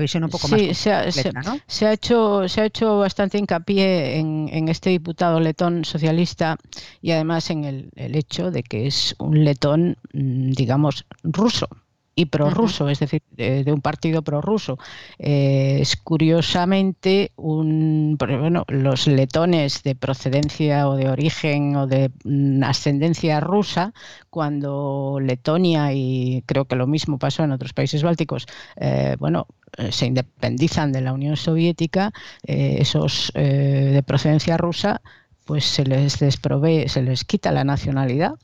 visión 0.01 0.25
un 0.25 0.31
poco 0.31 0.49
más 0.49 0.59
completa, 0.61 0.75
se 0.75 0.93
ha, 0.93 1.13
se, 1.13 1.87
ha 1.87 1.93
hecho 1.93 2.49
se 2.49 2.61
ha 2.61 2.65
hecho 2.65 2.99
bastante 2.99 3.39
hincapié 3.39 4.19
en, 4.19 4.69
este 4.69 4.91
diputado 4.91 5.41
letón 5.41 5.85
socialista 5.85 6.57
y 7.01 7.13
además 7.13 7.51
en 7.51 7.65
el, 7.65 7.91
el 7.97 8.17
hecho 8.17 8.51
de 8.51 8.63
que 8.63 8.87
es 8.87 9.15
un 9.19 9.45
letón 9.45 9.97
mm, 10.13 10.53
digamos 10.53 11.07
ruso 11.23 11.69
y 12.14 12.27
prorruso, 12.27 12.88
es 12.88 13.00
decir, 13.00 13.22
de, 13.31 13.64
un 13.72 13.81
partido 13.81 14.22
prorruso. 14.22 14.79
Eh, 15.18 15.79
es 15.81 15.96
curiosamente 15.96 17.33
un, 17.37 18.16
bueno, 18.18 18.64
los 18.68 19.07
letones 19.07 19.83
de 19.83 19.94
procedencia 19.94 20.88
o 20.88 20.96
de 20.96 21.09
origen 21.09 21.77
o 21.77 21.87
de 21.87 22.11
mm, 22.24 22.62
ascendencia 22.62 23.40
rusa, 23.40 23.92
cuando 24.31 25.18
Letonia 25.20 25.92
y 25.92 26.42
creo 26.46 26.66
que 26.66 26.77
lo 26.77 26.87
mismo 26.87 27.18
pasó 27.18 27.42
en 27.44 27.53
otros 27.53 27.72
países 27.72 28.03
bálticos, 28.03 28.46
eh, 28.77 29.16
bueno, 29.18 29.46
eh, 29.77 29.90
se 29.90 30.07
independizan 30.07 30.92
de 30.92 31.00
la 31.00 31.12
Unión 31.12 31.37
Soviética, 31.37 32.12
esos 32.44 33.33
de 33.35 34.03
procedencia 34.07 34.57
rusa 34.57 35.00
pues 35.44 35.64
se 35.64 35.85
les 35.85 36.18
desprovee, 36.18 36.88
se 36.88 37.03
les 37.03 37.24
quita 37.24 37.53
la 37.53 37.64
nacionalidad 37.64 38.35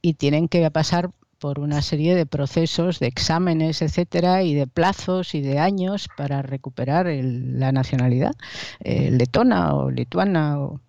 y 0.00 0.14
tienen 0.14 0.48
que 0.48 0.70
pasar 0.70 1.10
por 1.38 1.60
una 1.60 1.82
serie 1.82 2.14
de 2.14 2.26
procesos, 2.26 2.98
de 2.98 3.06
exámenes, 3.06 3.82
etcétera, 3.82 4.42
y 4.42 4.54
de 4.54 4.66
plazos 4.66 5.34
y 5.34 5.40
de 5.40 5.58
años 5.58 6.08
para 6.16 6.42
recuperar 6.42 7.06
la 7.06 7.72
nacionalidad 7.72 8.32
eh, 8.80 9.10
letona 9.10 9.74
o 9.74 9.90
lituana 9.90 10.58
o, 10.60 10.80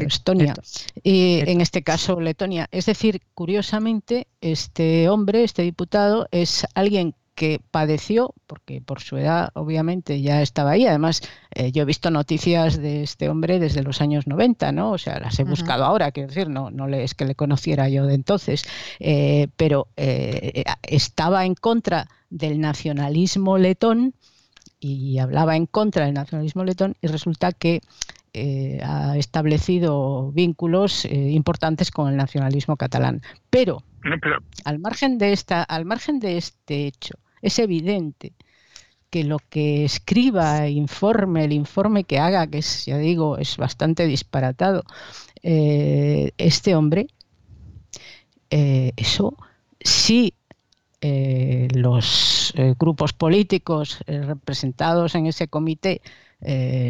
estonia. 0.00 0.54
Y 1.02 1.40
en 1.46 1.60
este 1.60 1.82
caso 1.82 2.20
Letonia. 2.20 2.68
Es 2.70 2.86
decir, 2.86 3.22
curiosamente, 3.34 4.26
este 4.40 5.08
hombre, 5.08 5.44
este 5.44 5.62
diputado, 5.62 6.28
es 6.30 6.66
alguien 6.74 7.14
que 7.38 7.60
padeció, 7.70 8.34
porque 8.48 8.80
por 8.80 9.00
su 9.00 9.16
edad 9.16 9.50
obviamente 9.54 10.20
ya 10.20 10.42
estaba 10.42 10.72
ahí, 10.72 10.88
además 10.88 11.22
eh, 11.54 11.70
yo 11.70 11.82
he 11.82 11.84
visto 11.84 12.10
noticias 12.10 12.78
de 12.78 13.04
este 13.04 13.28
hombre 13.28 13.60
desde 13.60 13.84
los 13.84 14.00
años 14.00 14.26
90, 14.26 14.72
¿no? 14.72 14.90
O 14.90 14.98
sea, 14.98 15.20
las 15.20 15.38
he 15.38 15.44
buscado 15.44 15.84
ahora, 15.84 16.10
quiero 16.10 16.30
decir, 16.30 16.48
no, 16.48 16.72
no 16.72 16.88
es 16.88 17.14
que 17.14 17.24
le 17.24 17.36
conociera 17.36 17.88
yo 17.88 18.06
de 18.06 18.14
entonces, 18.14 18.64
eh, 18.98 19.46
pero 19.56 19.86
eh, 19.96 20.64
estaba 20.82 21.46
en 21.46 21.54
contra 21.54 22.08
del 22.28 22.60
nacionalismo 22.60 23.56
letón 23.56 24.14
y 24.80 25.20
hablaba 25.20 25.54
en 25.54 25.66
contra 25.66 26.06
del 26.06 26.14
nacionalismo 26.14 26.64
letón 26.64 26.96
y 27.00 27.06
resulta 27.06 27.52
que 27.52 27.82
ha 28.84 29.16
establecido 29.16 30.30
vínculos 30.32 31.04
importantes 31.04 31.90
con 31.90 32.08
el 32.08 32.16
nacionalismo 32.16 32.76
catalán. 32.76 33.22
Pero, 33.50 33.82
al 34.64 34.78
margen 34.78 35.18
de 35.18 35.32
esta, 35.32 35.62
al 35.62 35.84
margen 35.84 36.20
de 36.20 36.36
este 36.36 36.86
hecho, 36.86 37.14
es 37.42 37.58
evidente 37.58 38.32
que 39.10 39.24
lo 39.24 39.38
que 39.38 39.84
escriba, 39.84 40.68
informe, 40.68 41.44
el 41.44 41.52
informe 41.52 42.04
que 42.04 42.18
haga, 42.18 42.46
que 42.46 42.58
es, 42.58 42.86
ya 42.86 42.98
digo, 42.98 43.38
es 43.38 43.56
bastante 43.56 44.06
disparatado, 44.06 44.84
eh, 45.42 46.32
este 46.36 46.74
hombre, 46.74 47.06
eh, 48.50 48.92
eso 48.96 49.36
sí 49.80 50.34
eh, 51.00 51.68
los 51.72 52.52
grupos 52.78 53.12
políticos 53.12 53.98
representados 54.06 55.14
en 55.14 55.26
ese 55.26 55.46
comité 55.48 56.00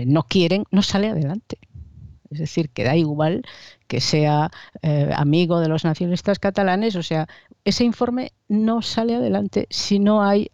no 0.07 0.23
quieren, 0.23 0.65
no 0.71 0.83
sale 0.83 1.09
adelante. 1.09 1.59
Es 2.31 2.39
decir, 2.39 2.71
que 2.71 2.85
da 2.85 2.97
igual 2.97 3.43
que 3.87 4.01
sea 4.01 4.51
amigo 5.17 5.61
de 5.61 5.69
los 5.69 5.85
nacionalistas 5.85 6.39
catalanes, 6.39 6.95
o 6.97 7.03
sea, 7.03 7.27
ese 7.65 7.85
informe 7.85 8.33
no 8.49 8.83
sale 8.83 9.15
adelante 9.15 9.67
si 9.71 9.99
no 9.99 10.23
hay 10.23 10.51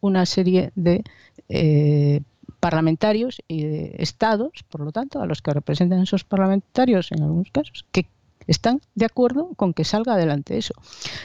una 0.00 0.26
serie 0.26 0.72
de 0.74 1.04
eh, 1.48 2.20
parlamentarios 2.60 3.42
y 3.48 3.64
de 3.64 3.96
estados, 3.98 4.64
por 4.68 4.80
lo 4.80 4.92
tanto, 4.92 5.20
a 5.20 5.26
los 5.26 5.42
que 5.42 5.52
representan 5.52 6.02
esos 6.02 6.24
parlamentarios 6.24 7.12
en 7.12 7.22
algunos 7.22 7.50
casos, 7.50 7.84
que 7.92 8.06
están 8.46 8.80
de 8.94 9.04
acuerdo 9.04 9.50
con 9.56 9.74
que 9.74 9.84
salga 9.84 10.14
adelante 10.14 10.56
eso. 10.56 10.74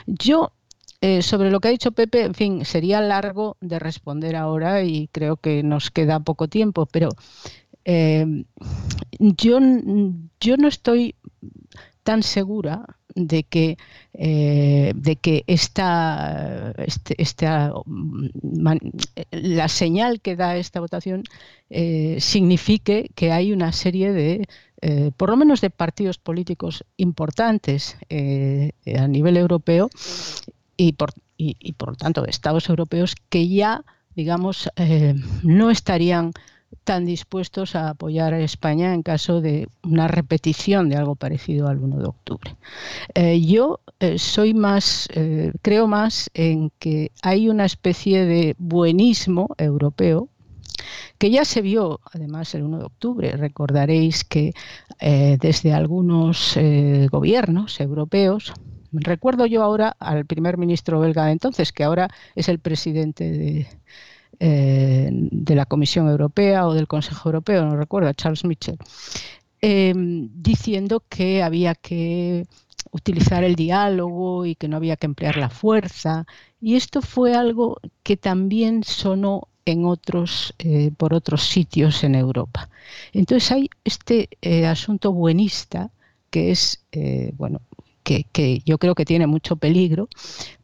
Yo 0.05 0.51
eh, 1.01 1.23
sobre 1.23 1.49
lo 1.49 1.59
que 1.59 1.69
ha 1.69 1.71
dicho 1.71 1.91
Pepe, 1.91 2.23
en 2.25 2.35
fin, 2.35 2.65
sería 2.65 3.01
largo 3.01 3.57
de 3.61 3.79
responder 3.79 4.35
ahora 4.35 4.83
y 4.83 5.07
creo 5.07 5.37
que 5.37 5.63
nos 5.63 5.89
queda 5.89 6.19
poco 6.19 6.47
tiempo, 6.47 6.85
pero 6.85 7.09
eh, 7.85 8.45
yo, 9.19 9.59
yo 10.39 10.57
no 10.57 10.67
estoy 10.67 11.15
tan 12.03 12.23
segura 12.23 12.97
de 13.15 13.43
que, 13.43 13.77
eh, 14.13 14.93
de 14.95 15.15
que 15.17 15.43
esta, 15.47 16.73
este, 16.87 17.15
la 19.31 19.67
señal 19.67 20.21
que 20.21 20.35
da 20.35 20.57
esta 20.57 20.79
votación 20.79 21.23
eh, 21.69 22.17
signifique 22.19 23.11
que 23.15 23.31
hay 23.31 23.51
una 23.51 23.71
serie 23.71 24.11
de, 24.11 24.47
eh, 24.81 25.11
por 25.15 25.29
lo 25.29 25.37
menos 25.37 25.61
de 25.61 25.69
partidos 25.69 26.17
políticos 26.17 26.85
importantes 26.97 27.97
a 28.09 29.07
nivel 29.07 29.37
europeo 29.37 29.89
y 30.77 30.93
por, 30.93 31.11
y, 31.37 31.73
por 31.73 31.89
lo 31.89 31.95
tanto 31.95 32.21
de 32.23 32.31
estados 32.31 32.69
europeos 32.69 33.15
que 33.29 33.47
ya, 33.47 33.83
digamos, 34.15 34.69
no 35.43 35.69
estarían 35.69 36.31
tan 36.83 37.05
dispuestos 37.05 37.75
a 37.75 37.89
apoyar 37.89 38.33
a 38.33 38.39
España 38.39 38.93
en 38.93 39.03
caso 39.03 39.41
de 39.41 39.67
una 39.83 40.07
repetición 40.07 40.89
de 40.89 40.95
algo 40.95 41.15
parecido 41.15 41.67
al 41.67 41.79
1 41.79 41.97
de 41.97 42.05
octubre. 42.05 42.55
Eh, 43.13 43.41
yo 43.41 43.79
eh, 43.99 44.17
soy 44.17 44.53
más, 44.53 45.07
eh, 45.13 45.51
creo 45.61 45.87
más 45.87 46.29
en 46.33 46.71
que 46.79 47.11
hay 47.21 47.49
una 47.49 47.65
especie 47.65 48.25
de 48.25 48.55
buenismo 48.57 49.49
europeo 49.57 50.29
que 51.17 51.29
ya 51.29 51.45
se 51.45 51.61
vio 51.61 51.99
además 52.11 52.55
el 52.55 52.63
1 52.63 52.79
de 52.79 52.85
octubre. 52.85 53.31
Recordaréis 53.37 54.23
que 54.23 54.53
desde 54.99 55.73
algunos 55.73 56.57
gobiernos 57.11 57.79
europeos, 57.79 58.53
recuerdo 58.91 59.45
yo 59.45 59.61
ahora 59.61 59.95
al 59.99 60.25
primer 60.25 60.57
ministro 60.57 60.99
belga 60.99 61.25
de 61.25 61.33
entonces, 61.33 61.71
que 61.71 61.83
ahora 61.83 62.09
es 62.35 62.49
el 62.49 62.57
presidente 62.57 63.29
de, 63.29 63.67
eh, 64.43 65.07
de 65.11 65.53
la 65.53 65.67
Comisión 65.67 66.09
Europea 66.09 66.67
o 66.67 66.73
del 66.73 66.87
Consejo 66.87 67.29
Europeo, 67.29 67.63
no 67.63 67.75
recuerdo, 67.75 68.11
Charles 68.13 68.43
Mitchell, 68.43 68.79
eh, 69.61 69.93
diciendo 69.95 71.03
que 71.07 71.43
había 71.43 71.75
que 71.75 72.47
utilizar 72.89 73.43
el 73.43 73.53
diálogo 73.53 74.47
y 74.47 74.55
que 74.55 74.67
no 74.67 74.77
había 74.77 74.95
que 74.95 75.05
emplear 75.05 75.37
la 75.37 75.51
fuerza. 75.51 76.25
Y 76.59 76.75
esto 76.75 77.03
fue 77.03 77.35
algo 77.35 77.77
que 78.01 78.17
también 78.17 78.83
sonó 78.83 79.47
en 79.65 79.85
otros, 79.85 80.55
eh, 80.57 80.89
por 80.97 81.13
otros 81.13 81.43
sitios 81.43 82.03
en 82.03 82.15
Europa. 82.15 82.67
Entonces 83.13 83.51
hay 83.51 83.69
este 83.83 84.27
asunto 84.67 85.13
buenista 85.13 85.91
que 86.31 86.49
es, 86.49 86.83
bueno, 87.37 87.61
que, 88.03 88.63
yo 88.65 88.79
creo 88.79 88.95
que 88.95 89.05
tiene 89.05 89.27
mucho 89.27 89.55
peligro, 89.55 90.09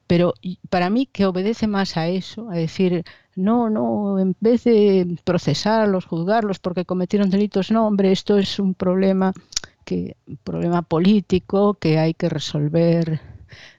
pero 0.08 0.34
para 0.70 0.90
mí 0.90 1.06
que 1.06 1.28
obedece 1.28 1.68
más 1.68 1.96
a 1.96 2.08
eso, 2.08 2.50
a 2.50 2.56
decir, 2.56 3.04
no, 3.38 3.70
no, 3.70 4.20
en 4.20 4.36
vez 4.40 4.64
de 4.64 5.18
procesarlos, 5.24 6.06
juzgarlos 6.06 6.60
porque 6.60 6.86
cometieron 6.86 7.30
delitos, 7.30 7.72
no, 7.72 7.88
hombre, 7.88 8.12
esto 8.12 8.38
es 8.38 8.60
un 8.60 8.74
problema 8.74 9.32
que 9.86 10.18
problema 10.44 10.82
político 10.82 11.76
que 11.76 12.00
hay 12.00 12.14
que 12.14 12.30
resolver 12.30 13.22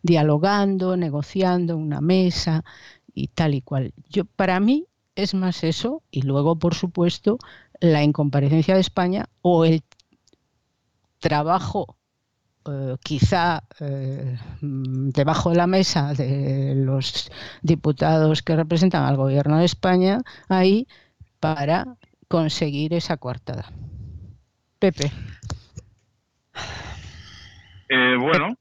dialogando, 0.02 0.96
negociando 0.96 1.74
en 1.74 1.80
una 1.80 2.00
mesa 2.00 2.64
y 3.12 3.28
tal 3.28 3.54
y 3.54 3.60
cual. 3.60 3.92
Yo 4.08 4.24
para 4.24 4.60
mí 4.60 4.86
es 5.16 5.34
más 5.34 5.64
eso 5.64 6.02
y 6.10 6.22
luego, 6.22 6.56
por 6.56 6.74
supuesto, 6.74 7.38
la 7.80 8.02
incomparecencia 8.04 8.74
de 8.74 8.80
España 8.80 9.28
o 9.42 9.64
el 9.64 9.82
trabajo 11.18 11.97
eh, 12.66 12.96
quizá 13.02 13.62
eh, 13.80 14.36
debajo 14.60 15.50
de 15.50 15.56
la 15.56 15.66
mesa 15.66 16.12
de 16.14 16.74
los 16.74 17.30
diputados 17.62 18.42
que 18.42 18.56
representan 18.56 19.04
al 19.04 19.16
gobierno 19.16 19.58
de 19.58 19.64
España 19.64 20.18
ahí 20.48 20.86
para 21.40 21.84
conseguir 22.28 22.94
esa 22.94 23.16
coartada. 23.16 23.66
Pepe. 24.78 25.10
Eh, 27.88 28.16
bueno, 28.18 28.54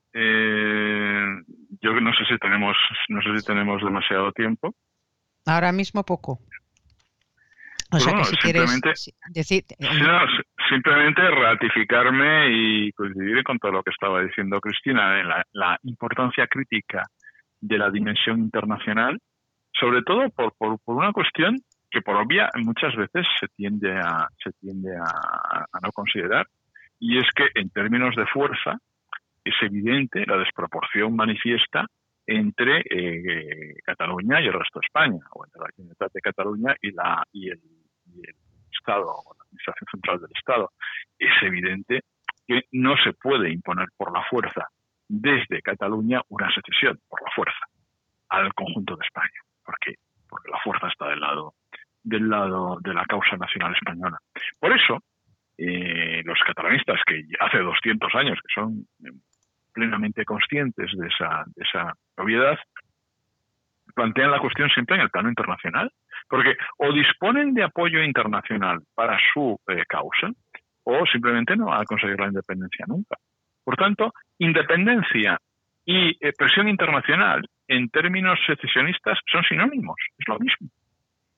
yo 1.82 2.02
no 2.02 2.14
sé 2.14 2.26
si 2.30 2.38
tenemos, 2.40 2.78
no 3.10 3.22
sé 3.22 3.40
si 3.40 3.46
tenemos 3.46 3.84
demasiado 3.84 4.32
tiempo. 4.32 4.74
Ahora 5.46 5.72
mismo 5.72 6.04
poco. 6.04 6.40
O 7.90 8.00
sea, 8.00 8.18
que 8.18 8.24
si 8.26 8.36
simplemente, 8.36 8.94
decir... 9.30 9.64
simplemente 10.70 11.22
ratificarme 11.32 12.50
y 12.52 12.92
coincidir 12.92 13.44
con 13.44 13.60
todo 13.60 13.72
lo 13.72 13.84
que 13.84 13.92
estaba 13.92 14.22
diciendo 14.22 14.60
Cristina 14.60 15.22
en 15.22 15.30
la, 15.54 15.80
importancia 15.84 16.48
crítica 16.48 17.04
de 17.62 17.78
la 17.78 17.90
dimensión 17.90 18.40
internacional, 18.40 19.18
sobre 19.72 20.02
todo 20.02 20.30
por, 20.30 20.54
por, 20.58 20.78
una 20.86 21.14
cuestión 21.14 21.58
que 21.90 22.02
por 22.02 22.18
obvia 22.18 22.50
muchas 22.56 22.94
veces 22.96 23.26
se 23.40 23.48
tiende 23.56 23.98
a 23.98 24.28
se 24.44 24.52
tiende 24.60 24.90
a, 24.98 25.66
no 25.82 25.92
considerar 25.94 26.46
y 27.00 27.18
es 27.18 27.26
que 27.34 27.48
en 27.56 27.70
términos 27.70 28.14
de 28.16 28.26
fuerza 28.26 28.78
es 29.46 29.56
evidente 29.62 30.26
la 30.26 30.38
desproporción 30.38 31.16
manifiesta 31.16 31.86
entre 32.28 32.84
eh, 32.90 33.76
Cataluña 33.86 34.42
y 34.42 34.48
el 34.48 34.54
resto 34.54 34.80
de 34.80 34.86
España, 34.86 35.20
o 35.32 35.46
entre 35.46 35.62
la 35.62 35.70
Generalitat 35.74 36.12
de 36.12 36.22
Cataluña 36.22 36.76
y, 36.82 36.92
la, 36.92 37.24
y, 37.32 37.50
el, 37.50 37.62
Estado, 38.72 39.06
o 39.08 39.34
la 39.34 39.44
Administración 39.46 39.88
Central 39.92 40.20
del 40.20 40.32
Estado. 40.36 40.72
Es 41.18 41.42
evidente 41.42 42.02
que 42.46 42.64
no 42.74 42.96
se 42.98 43.14
puede 43.14 43.50
imponer 43.50 43.88
por 43.96 44.12
la 44.14 44.24
fuerza 44.30 44.68
desde 45.08 45.62
Cataluña 45.62 46.22
una 46.28 46.54
secesión, 46.54 47.00
por 47.08 47.22
la 47.24 47.32
fuerza, 47.32 47.66
al 48.30 48.54
conjunto 48.54 48.98
de 48.98 49.06
España, 49.06 49.42
porque, 49.64 49.96
porque 50.28 50.52
la 50.52 50.60
fuerza 50.60 50.88
está 50.88 51.08
del 51.08 51.22
lado, 51.22 51.54
del 52.04 52.30
lado 52.30 52.78
de 52.82 52.94
la 52.94 53.06
causa 53.06 53.38
nacional 53.38 53.74
española. 53.74 54.18
Por 54.60 54.74
eso, 54.78 55.00
eh, 55.58 56.22
los 56.26 56.40
catalanistas 56.46 57.00
que 57.06 57.24
hace 57.40 57.60
200 57.60 58.16
años 58.16 58.38
que 58.42 58.54
son 58.54 58.86
plenamente 59.78 60.26
conscientes 60.26 60.90
de 60.98 61.08
esa, 61.08 61.44
de 61.56 61.64
esa 61.64 61.94
obviedad, 62.18 62.58
plantean 63.94 64.32
la 64.32 64.40
cuestión 64.40 64.70
siempre 64.70 64.96
en 64.96 65.04
el 65.04 65.12
plano 65.12 65.30
internacional, 65.30 65.92
porque 66.28 66.58
o 66.78 66.92
disponen 66.92 67.54
de 67.54 67.64
apoyo 67.64 68.02
internacional 68.02 68.80
para 68.96 69.20
su 69.32 69.60
eh, 69.68 69.84
causa, 69.88 70.32
o 70.84 71.06
simplemente 71.06 71.56
no 71.56 71.66
van 71.66 71.82
a 71.82 71.86
conseguir 71.86 72.20
la 72.20 72.28
independencia 72.28 72.86
nunca. 72.88 73.18
Por 73.64 73.76
tanto, 73.76 74.14
independencia 74.40 75.38
y 75.86 76.10
eh, 76.26 76.34
presión 76.36 76.68
internacional 76.68 77.48
en 77.68 77.90
términos 77.90 78.40
secesionistas 78.48 79.20
son 79.32 79.44
sinónimos, 79.44 79.98
es 80.18 80.28
lo 80.28 80.40
mismo. 80.40 80.70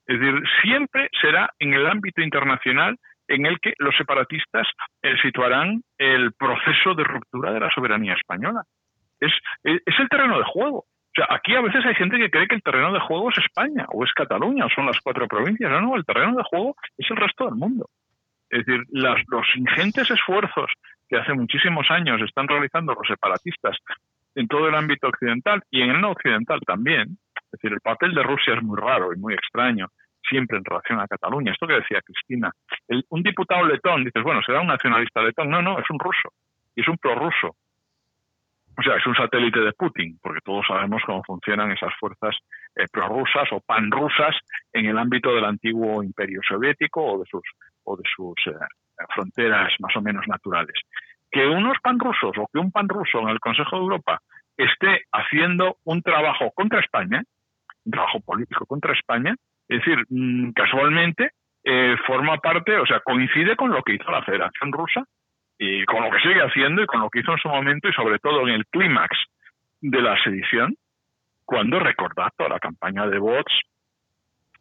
Es 0.07 0.17
decir, 0.17 0.41
siempre 0.61 1.09
será 1.21 1.49
en 1.59 1.73
el 1.73 1.85
ámbito 1.85 2.21
internacional 2.21 2.95
en 3.29 3.45
el 3.45 3.59
que 3.59 3.73
los 3.77 3.95
separatistas 3.95 4.67
eh, 5.01 5.15
situarán 5.21 5.83
el 5.97 6.33
proceso 6.33 6.95
de 6.95 7.03
ruptura 7.03 7.53
de 7.53 7.59
la 7.59 7.69
soberanía 7.69 8.13
española. 8.13 8.63
Es, 9.19 9.31
es, 9.63 9.99
el 9.99 10.09
terreno 10.09 10.37
de 10.37 10.45
juego. 10.45 10.79
O 10.79 11.13
sea, 11.13 11.27
aquí 11.29 11.55
a 11.55 11.61
veces 11.61 11.85
hay 11.85 11.95
gente 11.95 12.17
que 12.17 12.29
cree 12.29 12.47
que 12.47 12.55
el 12.55 12.63
terreno 12.63 12.91
de 12.91 12.99
juego 12.99 13.29
es 13.29 13.37
España 13.37 13.85
o 13.89 14.03
es 14.03 14.11
Cataluña 14.13 14.65
o 14.65 14.69
son 14.69 14.87
las 14.87 14.99
cuatro 15.01 15.27
provincias. 15.27 15.69
No, 15.69 15.81
no, 15.81 15.95
el 15.95 16.05
terreno 16.05 16.35
de 16.35 16.43
juego 16.43 16.75
es 16.97 17.09
el 17.09 17.17
resto 17.17 17.45
del 17.45 17.55
mundo. 17.55 17.89
Es 18.49 18.65
decir, 18.65 18.83
las, 18.89 19.21
los 19.27 19.45
ingentes 19.55 20.09
esfuerzos 20.09 20.71
que 21.07 21.17
hace 21.17 21.33
muchísimos 21.33 21.89
años 21.91 22.21
están 22.21 22.47
realizando 22.47 22.93
los 22.93 23.07
separatistas 23.07 23.77
en 24.35 24.47
todo 24.47 24.69
el 24.69 24.75
ámbito 24.75 25.07
occidental 25.07 25.61
y 25.69 25.81
en 25.81 25.91
el 25.91 26.01
no 26.01 26.11
occidental 26.11 26.59
también, 26.61 27.17
es 27.35 27.51
decir, 27.51 27.73
el 27.73 27.81
papel 27.81 28.13
de 28.13 28.23
Rusia 28.23 28.55
es 28.55 28.63
muy 28.63 28.79
raro 28.79 29.13
y 29.13 29.17
muy 29.17 29.33
extraño 29.33 29.87
siempre 30.27 30.57
en 30.57 30.65
relación 30.65 30.99
a 30.99 31.07
Cataluña. 31.07 31.51
Esto 31.51 31.67
que 31.67 31.75
decía 31.75 32.01
Cristina, 32.01 32.51
un 33.09 33.23
diputado 33.23 33.65
letón, 33.65 34.03
dices, 34.03 34.23
bueno, 34.23 34.41
será 34.45 34.61
un 34.61 34.67
nacionalista 34.67 35.21
letón. 35.21 35.49
No, 35.49 35.61
no, 35.61 35.79
es 35.79 35.89
un 35.89 35.99
ruso 35.99 36.33
y 36.75 36.81
es 36.81 36.87
un 36.87 36.97
prorruso. 36.97 37.55
O 38.77 38.81
sea, 38.81 38.95
es 38.95 39.05
un 39.05 39.15
satélite 39.15 39.59
de 39.59 39.73
Putin, 39.73 40.17
porque 40.21 40.39
todos 40.41 40.65
sabemos 40.65 41.01
cómo 41.05 41.21
funcionan 41.23 41.71
esas 41.71 41.93
fuerzas 41.99 42.37
eh, 42.75 42.85
prorrusas 42.89 43.51
o 43.51 43.59
panrusas 43.59 44.37
en 44.71 44.85
el 44.85 44.97
ámbito 44.97 45.35
del 45.35 45.43
antiguo 45.43 46.01
imperio 46.01 46.39
soviético 46.47 47.03
o 47.03 47.19
de 47.19 47.25
sus, 47.29 47.43
o 47.83 47.97
de 47.97 48.03
sus 48.15 48.35
eh, 48.47 48.55
fronteras 49.13 49.73
más 49.79 49.93
o 49.97 50.01
menos 50.01 50.25
naturales. 50.27 50.75
Que 51.29 51.45
unos 51.45 51.77
panrusos 51.83 52.37
o 52.37 52.47
que 52.51 52.59
un 52.59 52.71
panruso 52.71 53.19
en 53.19 53.29
el 53.29 53.39
Consejo 53.41 53.75
de 53.75 53.81
Europa 53.81 54.21
esté 54.55 55.03
haciendo 55.11 55.77
un 55.83 56.01
trabajo 56.01 56.51
contra 56.51 56.79
España, 56.79 57.21
un 57.83 57.91
trabajo 57.91 58.21
político 58.21 58.65
contra 58.65 58.93
España, 58.93 59.35
es 59.69 59.79
decir, 59.79 60.03
mm, 60.09 60.51
casualmente 60.51 61.31
eh, 61.63 61.95
forma 62.07 62.37
parte, 62.37 62.75
o 62.77 62.85
sea, 62.85 62.99
coincide 63.01 63.55
con 63.55 63.71
lo 63.71 63.83
que 63.83 63.93
hizo 63.93 64.09
la 64.11 64.23
Federación 64.23 64.71
Rusa 64.71 65.03
y 65.57 65.85
con 65.85 66.03
lo 66.03 66.09
que 66.09 66.19
sigue 66.19 66.41
haciendo 66.41 66.81
y 66.81 66.85
con 66.87 67.01
lo 67.01 67.09
que 67.09 67.19
hizo 67.19 67.31
en 67.31 67.37
su 67.37 67.49
momento 67.49 67.87
y 67.87 67.93
sobre 67.93 68.17
todo 68.19 68.47
en 68.47 68.55
el 68.55 68.65
clímax 68.67 69.09
de 69.81 70.01
la 70.01 70.21
sedición, 70.23 70.75
cuando 71.45 71.79
recordad 71.79 72.29
toda 72.35 72.49
la 72.49 72.59
campaña 72.59 73.07
de 73.07 73.19
bots 73.19 73.53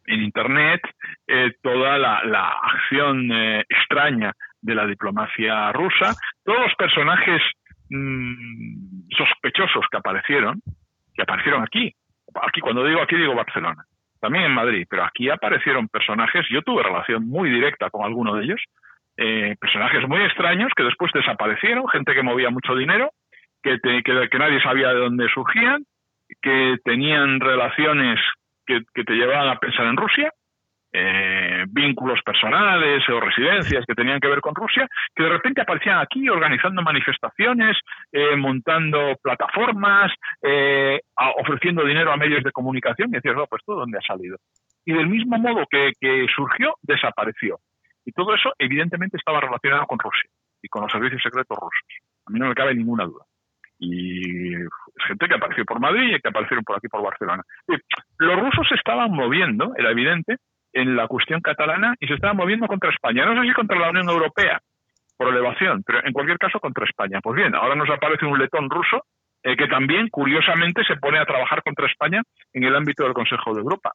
en 0.05 0.21
Internet, 0.21 0.81
eh, 1.27 1.53
toda 1.61 1.97
la, 1.97 2.49
acción 2.49 3.31
eh, 3.31 3.65
extraña 3.67 4.33
de 4.61 4.75
la 4.75 4.85
diplomacia 4.85 5.71
rusa, 5.71 6.15
todos 6.43 6.59
los 6.59 6.75
personajes 6.75 7.41
mm, 7.89 9.09
sospechosos 9.17 9.85
que 9.89 9.97
aparecieron, 9.97 10.61
que 11.15 11.21
aparecieron 11.21 11.63
aquí, 11.63 11.93
aquí 12.41 12.59
cuando 12.59 12.83
digo 12.85 13.01
aquí 13.01 13.15
digo 13.15 13.35
Barcelona, 13.35 13.85
también 14.19 14.45
en 14.45 14.53
Madrid, 14.53 14.85
pero 14.89 15.03
aquí 15.03 15.29
aparecieron 15.29 15.87
personajes, 15.87 16.45
yo 16.49 16.61
tuve 16.61 16.83
relación 16.83 17.27
muy 17.27 17.49
directa 17.49 17.89
con 17.89 18.05
alguno 18.05 18.35
de 18.35 18.43
ellos, 18.45 18.61
eh, 19.17 19.55
personajes 19.59 20.07
muy 20.07 20.21
extraños 20.21 20.71
que 20.75 20.83
después 20.83 21.11
desaparecieron, 21.13 21.87
gente 21.89 22.13
que 22.13 22.23
movía 22.23 22.49
mucho 22.49 22.75
dinero, 22.75 23.11
que, 23.61 23.79
que, 23.81 24.39
nadie 24.39 24.61
sabía 24.61 24.89
de 24.89 24.99
dónde 24.99 25.27
surgían, 25.29 25.83
que 26.41 26.77
tenían 26.83 27.39
relaciones 27.39 28.19
que, 28.65 28.81
te 29.03 29.13
llevaban 29.13 29.49
a 29.49 29.59
pensar 29.59 29.87
en 29.87 29.97
Rusia, 29.97 30.31
eh, 30.91 31.65
vínculos 31.67 32.19
personales 32.23 33.07
o 33.09 33.19
residencias 33.19 33.85
que 33.85 33.93
tenían 33.93 34.19
que 34.19 34.27
ver 34.27 34.41
con 34.41 34.55
Rusia, 34.55 34.87
que 35.15 35.23
de 35.23 35.29
repente 35.29 35.61
aparecían 35.61 35.99
aquí 35.99 36.27
organizando 36.29 36.81
manifestaciones, 36.81 37.77
eh, 38.11 38.35
montando 38.35 39.15
plataformas, 39.21 40.11
ofreciendo 41.37 41.85
dinero 41.85 42.11
a 42.11 42.17
medios 42.17 42.43
de 42.43 42.51
comunicación, 42.51 43.09
y 43.09 43.13
decías, 43.13 43.35
no, 43.35 43.45
pues 43.47 43.63
todo 43.65 43.81
dónde 43.81 43.99
ha 43.99 44.01
salido. 44.01 44.37
y 44.85 44.93
del 44.93 45.07
mismo 45.07 45.37
modo 45.37 45.67
que, 45.69 45.91
surgió, 46.35 46.75
desapareció. 46.81 47.59
Y 48.05 48.11
todo 48.11 48.33
eso 48.33 48.53
evidentemente 48.57 49.17
estaba 49.17 49.39
relacionado 49.39 49.85
con 49.85 49.99
Rusia 49.99 50.29
y 50.63 50.67
con 50.67 50.81
los 50.83 50.91
servicios 50.91 51.21
secretos 51.21 51.57
rusos. 51.57 51.85
A 52.25 52.31
mí 52.31 52.39
no 52.39 52.47
me 52.47 52.55
cabe 52.55 52.73
ninguna 52.73 53.05
duda. 53.05 53.25
Y 53.77 54.53
gente 55.07 55.27
que 55.27 55.35
apareció 55.35 55.63
por 55.65 55.79
Madrid 55.79 56.15
y 56.15 56.19
que 56.19 56.29
aparecieron 56.29 56.63
por 56.63 56.77
aquí 56.77 56.87
por 56.87 57.03
Barcelona. 57.03 57.43
Los 58.17 58.39
rusos 58.39 58.67
se 58.67 58.75
estaban 58.75 59.11
moviendo, 59.11 59.73
era 59.77 59.91
evidente, 59.91 60.37
en 60.73 60.95
la 60.95 61.07
cuestión 61.07 61.41
catalana 61.41 61.95
y 61.99 62.07
se 62.07 62.13
estaban 62.13 62.37
moviendo 62.37 62.67
contra 62.67 62.89
España. 62.91 63.25
No 63.25 63.41
sé 63.41 63.47
si 63.47 63.53
contra 63.53 63.79
la 63.79 63.89
Unión 63.89 64.09
Europea, 64.09 64.61
por 65.17 65.27
elevación, 65.27 65.83
pero 65.85 65.99
en 66.05 66.13
cualquier 66.13 66.37
caso 66.37 66.59
contra 66.59 66.85
España. 66.85 67.19
Pues 67.21 67.35
bien, 67.35 67.53
ahora 67.53 67.75
nos 67.75 67.89
aparece 67.89 68.25
un 68.25 68.39
letón 68.39 68.69
ruso 68.69 69.03
eh, 69.43 69.57
que 69.57 69.67
también, 69.67 70.07
curiosamente, 70.09 70.83
se 70.85 70.95
pone 70.95 71.19
a 71.19 71.25
trabajar 71.25 71.61
contra 71.61 71.87
España 71.87 72.21
en 72.53 72.63
el 72.63 72.75
ámbito 72.75 73.03
del 73.03 73.13
Consejo 73.13 73.53
de 73.53 73.59
Europa. 73.59 73.91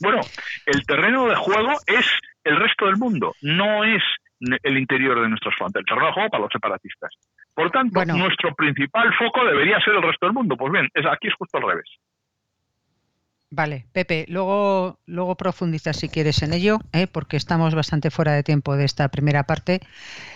Bueno, 0.00 0.20
el 0.66 0.86
terreno 0.86 1.26
de 1.26 1.34
juego 1.34 1.72
es 1.86 2.06
el 2.44 2.56
resto 2.56 2.86
del 2.86 2.96
mundo, 2.96 3.34
no 3.42 3.84
es 3.84 4.02
el 4.40 4.78
interior 4.78 5.20
de 5.20 5.28
nuestros 5.28 5.54
fronteras, 5.56 5.82
el 5.82 5.86
terreno 5.86 6.06
de 6.06 6.12
juego 6.12 6.30
para 6.30 6.42
los 6.44 6.52
separatistas. 6.52 7.10
Por 7.52 7.70
tanto, 7.70 8.04
nuestro 8.06 8.54
principal 8.54 9.12
foco 9.14 9.44
debería 9.44 9.80
ser 9.80 9.94
el 9.94 10.02
resto 10.02 10.26
del 10.26 10.34
mundo. 10.34 10.56
Pues 10.56 10.72
bien, 10.72 10.88
es, 10.94 11.04
aquí 11.06 11.28
es 11.28 11.34
justo 11.34 11.58
al 11.58 11.64
revés. 11.64 11.90
Vale, 13.52 13.86
Pepe, 13.92 14.26
luego, 14.28 15.00
luego 15.06 15.34
profundizas 15.34 15.96
si 15.96 16.08
quieres 16.08 16.40
en 16.42 16.52
ello, 16.52 16.78
¿eh? 16.92 17.08
porque 17.08 17.36
estamos 17.36 17.74
bastante 17.74 18.12
fuera 18.12 18.32
de 18.32 18.44
tiempo 18.44 18.76
de 18.76 18.84
esta 18.84 19.08
primera 19.08 19.42
parte 19.42 19.80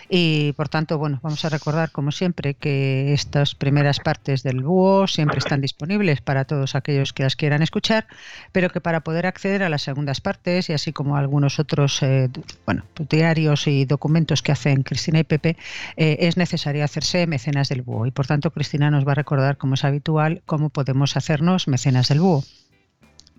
y 0.08 0.52
por 0.54 0.68
tanto, 0.68 0.98
bueno, 0.98 1.20
vamos 1.22 1.44
a 1.44 1.48
recordar 1.48 1.92
como 1.92 2.10
siempre 2.10 2.54
que 2.54 3.12
estas 3.12 3.54
primeras 3.54 4.00
partes 4.00 4.42
del 4.42 4.64
búho 4.64 5.06
siempre 5.06 5.38
están 5.38 5.60
disponibles 5.60 6.22
para 6.22 6.44
todos 6.44 6.74
aquellos 6.74 7.12
que 7.12 7.22
las 7.22 7.36
quieran 7.36 7.62
escuchar, 7.62 8.08
pero 8.50 8.68
que 8.68 8.80
para 8.80 9.02
poder 9.04 9.26
acceder 9.26 9.62
a 9.62 9.68
las 9.68 9.82
segundas 9.82 10.20
partes 10.20 10.68
y 10.68 10.72
así 10.72 10.92
como 10.92 11.16
algunos 11.16 11.60
otros, 11.60 12.02
eh, 12.02 12.28
bueno, 12.66 12.82
diarios 13.08 13.68
y 13.68 13.84
documentos 13.84 14.42
que 14.42 14.50
hacen 14.50 14.82
Cristina 14.82 15.20
y 15.20 15.24
Pepe, 15.24 15.56
eh, 15.96 16.16
es 16.18 16.36
necesario 16.36 16.84
hacerse 16.84 17.28
mecenas 17.28 17.68
del 17.68 17.82
búho 17.82 18.06
y 18.06 18.10
por 18.10 18.26
tanto 18.26 18.50
Cristina 18.50 18.90
nos 18.90 19.06
va 19.06 19.12
a 19.12 19.14
recordar, 19.14 19.56
como 19.56 19.74
es 19.74 19.84
habitual, 19.84 20.42
cómo 20.46 20.70
podemos 20.70 21.16
hacernos 21.16 21.68
mecenas 21.68 22.08
del 22.08 22.18
búho. 22.18 22.42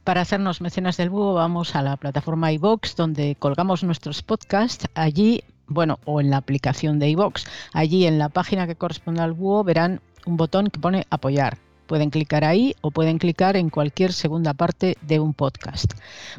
Para 0.05 0.21
hacernos 0.21 0.61
mecenas 0.61 0.97
del 0.97 1.09
búho 1.09 1.33
vamos 1.33 1.75
a 1.75 1.81
la 1.81 1.97
plataforma 1.97 2.51
iVox 2.51 2.95
donde 2.95 3.35
colgamos 3.39 3.83
nuestros 3.83 4.21
podcasts. 4.21 4.87
Allí, 4.93 5.43
bueno, 5.65 5.97
o 6.05 6.21
en 6.21 6.29
la 6.29 6.37
aplicación 6.37 6.99
de 6.99 7.09
iVox. 7.09 7.45
Allí 7.73 8.05
en 8.05 8.19
la 8.19 8.29
página 8.29 8.67
que 8.67 8.75
corresponde 8.75 9.23
al 9.23 9.33
búho 9.33 9.63
verán 9.63 10.01
un 10.27 10.37
botón 10.37 10.67
que 10.67 10.79
pone 10.79 11.07
apoyar. 11.09 11.57
Pueden 11.87 12.11
clicar 12.11 12.43
ahí 12.43 12.75
o 12.81 12.91
pueden 12.91 13.17
clicar 13.17 13.57
en 13.57 13.71
cualquier 13.71 14.13
segunda 14.13 14.53
parte 14.53 14.95
de 15.01 15.19
un 15.19 15.33
podcast. 15.33 15.93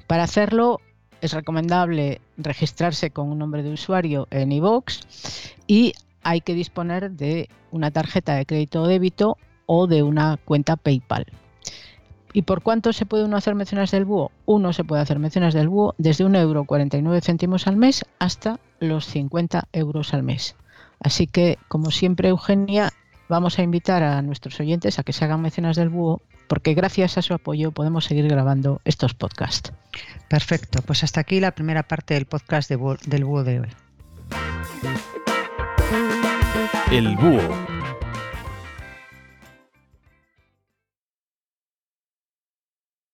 Para 0.06 0.22
hacerlo 0.22 0.80
es 1.20 1.32
recomendable 1.32 2.20
registrarse 2.36 3.10
con 3.10 3.32
un 3.32 3.38
nombre 3.38 3.64
de 3.64 3.72
usuario 3.72 4.28
en 4.30 4.52
iVox 4.52 5.00
y 5.66 5.92
hay 6.22 6.40
que 6.40 6.54
disponer 6.54 7.10
de 7.10 7.48
una 7.72 7.90
tarjeta 7.90 8.36
de 8.36 8.46
crédito 8.46 8.82
o 8.82 8.86
débito 8.86 9.38
o 9.66 9.88
de 9.88 10.04
una 10.04 10.36
cuenta 10.36 10.76
PayPal. 10.76 11.26
¿Y 12.36 12.42
por 12.42 12.60
cuánto 12.60 12.92
se 12.92 13.06
puede 13.06 13.24
uno 13.24 13.38
hacer 13.38 13.54
mecenas 13.54 13.90
del 13.90 14.04
búho? 14.04 14.30
Uno 14.44 14.74
se 14.74 14.84
puede 14.84 15.00
hacer 15.00 15.18
mecenas 15.18 15.54
del 15.54 15.70
búho 15.70 15.94
desde 15.96 16.26
1,49 16.26 16.42
euro 16.42 17.56
al 17.64 17.76
mes 17.78 18.04
hasta 18.18 18.60
los 18.78 19.06
50 19.06 19.68
euros 19.72 20.12
al 20.12 20.22
mes. 20.22 20.54
Así 21.00 21.26
que, 21.26 21.58
como 21.68 21.90
siempre, 21.90 22.28
Eugenia, 22.28 22.92
vamos 23.30 23.58
a 23.58 23.62
invitar 23.62 24.02
a 24.02 24.20
nuestros 24.20 24.60
oyentes 24.60 24.98
a 24.98 25.02
que 25.02 25.14
se 25.14 25.24
hagan 25.24 25.40
mecenas 25.40 25.76
del 25.76 25.88
búho, 25.88 26.20
porque 26.46 26.74
gracias 26.74 27.16
a 27.16 27.22
su 27.22 27.32
apoyo 27.32 27.72
podemos 27.72 28.04
seguir 28.04 28.28
grabando 28.28 28.82
estos 28.84 29.14
podcasts. 29.14 29.72
Perfecto, 30.28 30.82
pues 30.82 31.04
hasta 31.04 31.22
aquí 31.22 31.40
la 31.40 31.52
primera 31.52 31.84
parte 31.84 32.12
del 32.12 32.26
podcast 32.26 32.68
del 32.68 33.24
búho 33.24 33.44
de 33.44 33.60
hoy. 33.60 33.68
El 36.90 37.16
búho 37.16 37.75